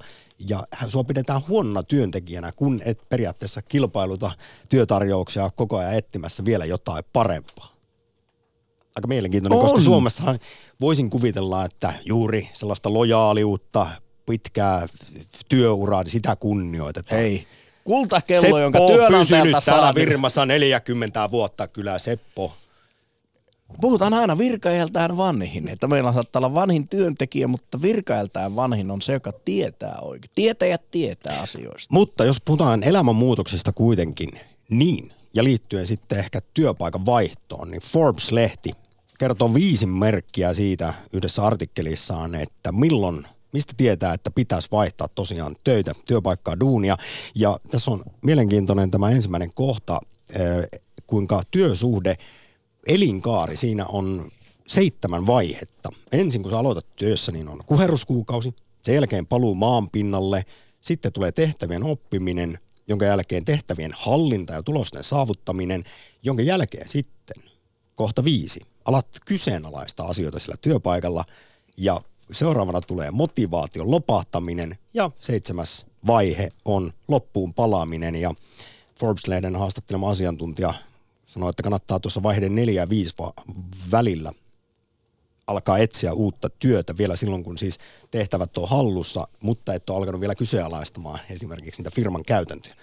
[0.50, 4.32] ja sua pidetään huonona työntekijänä, kun et periaatteessa kilpailuta
[4.70, 7.76] työtarjouksia koko ajan etsimässä vielä jotain parempaa.
[8.95, 9.66] Aika mielenkiintoinen, On.
[9.66, 10.39] koska Suomessahan
[10.82, 13.88] voisin kuvitella, että juuri sellaista lojaaliutta,
[14.26, 14.88] pitkää
[15.50, 17.22] työuraa, niin sitä kunnioitetaan.
[17.22, 17.47] Hei,
[17.84, 19.93] kultakello, Seppo jonka on pysynyt työnantajalta täällä saa.
[19.93, 22.54] firmassa 40 vuotta kyllä, Seppo.
[23.82, 29.13] Puhutaan aina virkailtään vanhin, että meillä saattaa olla vanhin työntekijä, mutta virkailtään vanhin on se,
[29.13, 30.32] joka tietää oikein.
[30.36, 31.93] Tietäjät tietää asioista.
[31.93, 34.30] Mutta jos puhutaan elämänmuutoksesta kuitenkin
[34.70, 38.72] niin, ja liittyen sitten ehkä työpaikan vaihtoon, niin Forbes-lehti
[39.20, 45.93] kertoo viisi merkkiä siitä yhdessä artikkelissaan, että milloin, mistä tietää, että pitäisi vaihtaa tosiaan töitä,
[46.07, 46.97] työpaikkaa, duunia.
[47.36, 49.99] Ja tässä on mielenkiintoinen tämä ensimmäinen kohta,
[50.30, 52.17] eh, kuinka työsuhde,
[52.88, 54.32] elinkaari, siinä on
[54.67, 55.89] seitsemän vaihetta.
[56.11, 60.45] Ensin kun sä aloitat työssä, niin on kuheruskuukausi, sen jälkeen paluu maan pinnalle,
[60.82, 65.84] sitten tulee tehtävien oppiminen, jonka jälkeen tehtävien hallinta ja tulosten saavuttaminen,
[66.23, 67.43] jonka jälkeen sitten
[67.95, 68.59] kohta viisi.
[68.86, 71.25] Alat kyseenalaista asioita sillä työpaikalla
[71.77, 72.01] ja
[72.32, 78.34] seuraavana tulee motivaation lopahtaminen ja seitsemäs vaihe on loppuun palaaminen ja
[78.99, 80.73] Forbes-lehden haastattelema asiantuntija
[81.30, 83.34] sanoi, että kannattaa tuossa vaihde 4 ja 5 va-
[83.91, 84.32] välillä
[85.47, 87.80] alkaa etsiä uutta työtä vielä silloin, kun siis
[88.11, 92.75] tehtävät on hallussa, mutta et ole alkanut vielä kyseenalaistamaan esimerkiksi niitä firman käytäntöjä.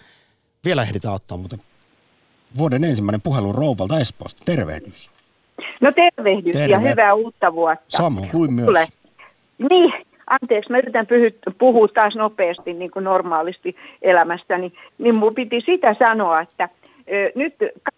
[0.65, 1.59] Vielä ehditään ottaa muuten
[2.59, 4.43] vuoden ensimmäinen puhelu Rouvalta Espoosta.
[4.45, 5.11] Tervehdys.
[5.81, 6.73] No tervehdys Terve.
[6.73, 7.85] ja hyvää uutta vuotta.
[7.89, 8.29] Samoin.
[8.29, 8.67] Kuin myös.
[8.67, 8.87] Tule.
[9.71, 9.93] Niin,
[10.27, 11.07] anteeksi, mä yritän
[11.59, 14.73] puhua taas nopeasti niin kuin normaalisti elämästäni.
[14.99, 16.69] Niin mun piti sitä sanoa, että
[16.99, 17.55] ö, nyt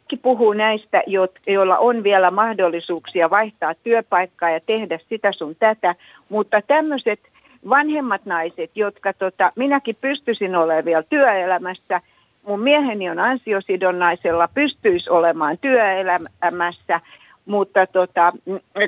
[0.08, 1.02] kaikki puhuu näistä,
[1.46, 5.94] joilla on vielä mahdollisuuksia vaihtaa työpaikkaa ja tehdä sitä sun tätä,
[6.28, 7.20] mutta tämmöiset
[7.68, 12.00] vanhemmat naiset, jotka tota, minäkin pystyisin olemaan vielä työelämässä,
[12.42, 17.00] mun mieheni on ansiosidonnaisella, pystyisi olemaan työelämässä,
[17.46, 18.32] mutta tota,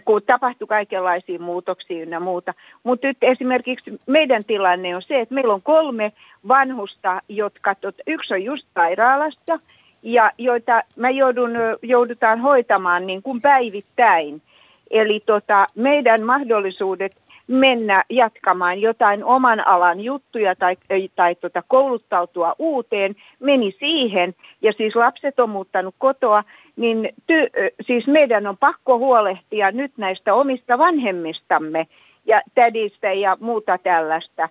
[0.05, 2.55] kun tapahtui kaikenlaisia muutoksia ynnä muuta.
[2.83, 6.13] Mutta nyt esimerkiksi meidän tilanne on se, että meillä on kolme
[6.49, 9.59] vanhusta, jotka, tot, yksi on just sairaalassa
[10.03, 11.51] ja joita mä joudun,
[11.83, 14.43] joudutaan hoitamaan niin kuin päivittäin.
[14.91, 20.77] Eli tota, meidän mahdollisuudet mennä jatkamaan jotain oman alan juttuja tai,
[21.17, 24.35] tai tota, kouluttautua uuteen, meni siihen.
[24.63, 26.45] Ja siis lapset on muuttanut kotoa,
[26.77, 27.51] niin ty,
[27.87, 31.87] siis meidän on pakko huolehtia nyt näistä omista vanhemmistamme
[32.27, 34.49] ja tädistä ja muuta tällaista.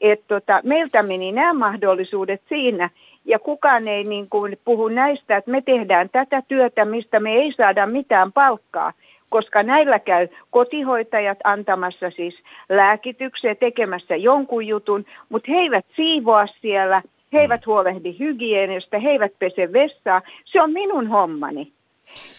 [0.00, 2.90] Et tota, meiltä meni nämä mahdollisuudet siinä,
[3.24, 7.52] ja kukaan ei niin kuin puhu näistä, että me tehdään tätä työtä, mistä me ei
[7.56, 8.92] saada mitään palkkaa,
[9.28, 12.34] koska näillä käy kotihoitajat antamassa siis
[12.68, 17.02] lääkityksiä, tekemässä jonkun jutun, mutta he eivät siivoa siellä,
[17.32, 20.22] he eivät huolehdi hygienistä, he eivät pese vessaa.
[20.44, 21.72] Se on minun hommani.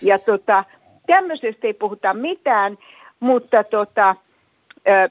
[0.02, 0.64] Ja tota,
[1.08, 2.78] tämmöisestä ei puhuta mitään,
[3.20, 4.16] mutta tota,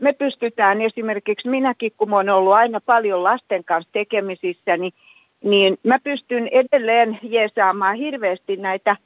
[0.01, 4.93] me pystytään esimerkiksi minäkin, kun olen ollut aina paljon lasten kanssa tekemisissä, niin,
[5.43, 8.97] niin mä pystyn edelleen jeesaamaan hirveästi näitä,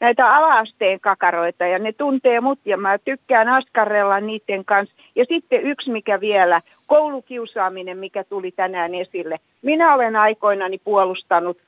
[0.00, 4.94] näitä ala-asteen kakaroita ja ne tuntee mut ja mä tykkään askarrella niiden kanssa.
[5.16, 9.38] Ja sitten yksi mikä vielä, koulukiusaaminen, mikä tuli tänään esille.
[9.62, 11.58] Minä olen aikoinani puolustanut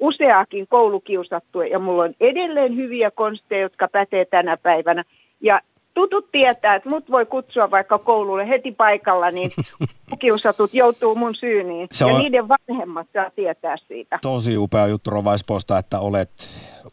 [0.00, 5.04] useakin koulukiusattua ja mulla on edelleen hyviä konsteja, jotka pätee tänä päivänä.
[5.40, 5.60] Ja
[5.94, 9.50] tutut tietää, että mut voi kutsua vaikka koululle heti paikalla, niin
[10.18, 11.88] kiusatut joutuu mun syyniin.
[11.92, 14.18] Se ja on- niiden vanhemmat saa tietää siitä.
[14.22, 16.48] Tosi upea juttu Rova Espoosta, että olet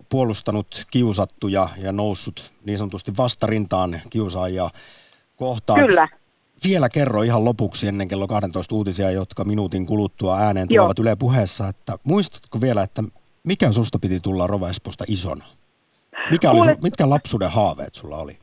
[0.10, 4.70] puolustanut kiusattuja ja noussut niin sanotusti vastarintaan kiusaajia
[5.36, 5.80] kohtaan.
[5.80, 6.08] Kyllä.
[6.64, 10.84] Vielä kerro ihan lopuksi ennen kello 12 uutisia, jotka minuutin kuluttua ääneen Joo.
[10.84, 13.04] tulevat Yle puheessa, että muistatko vielä, että
[13.44, 15.46] mikä susta piti tulla Rova Espoosta isona?
[16.32, 18.38] Mikä oli, Kuule- mitkä lapsuuden haaveet sulla oli?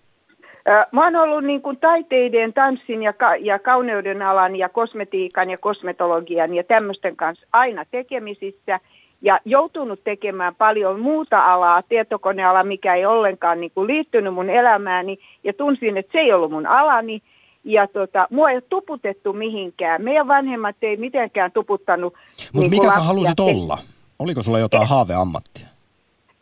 [0.93, 5.59] Mä oon ollut niin kuin taiteiden, tanssin ja, ka- ja kauneuden alan ja kosmetiikan ja
[5.59, 8.81] kosmetologian ja tämmöisten kanssa aina tekemisissä
[9.23, 15.19] ja joutunut tekemään paljon muuta alaa, tietokoneala, mikä ei ollenkaan niin kuin liittynyt mun elämääni
[15.45, 17.23] ja tunsin, että se ei ollut mun alani.
[17.65, 20.03] Ja tota, mua ei ole tuputettu mihinkään.
[20.03, 22.15] Meidän vanhemmat ei mitenkään tuputtanut.
[22.53, 23.79] Mutta niin mikä sä halusit olla?
[24.19, 25.67] Oliko sulla jotain haaveammattia?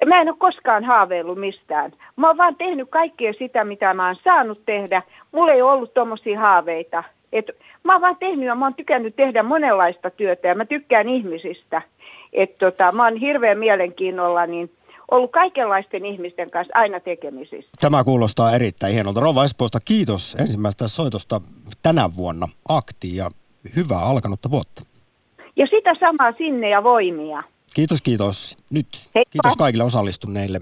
[0.04, 1.92] Mä en ole koskaan haaveillut mistään.
[2.16, 5.02] Mä oon vaan tehnyt kaikkea sitä, mitä mä oon saanut tehdä.
[5.32, 7.04] Mulla ei ollut tommosia haaveita.
[7.32, 7.46] Et
[7.84, 11.82] mä oon vaan tehnyt ja mä oon tykännyt tehdä monenlaista työtä ja mä tykkään ihmisistä.
[12.32, 14.70] Et tota, mä oon hirveän mielenkiinnolla niin
[15.10, 17.70] ollut kaikenlaisten ihmisten kanssa aina tekemisissä.
[17.80, 19.20] Tämä kuulostaa erittäin hienolta.
[19.20, 21.40] Rova Espoosta, kiitos ensimmäistä soitosta
[21.82, 23.30] tänä vuonna aktiin ja
[23.76, 24.82] hyvää alkanutta vuotta.
[25.56, 27.42] Ja sitä samaa sinne ja voimia.
[27.76, 28.56] Kiitos, kiitos.
[28.70, 29.30] Nyt Heippa.
[29.30, 30.60] kiitos kaikille osallistuneille.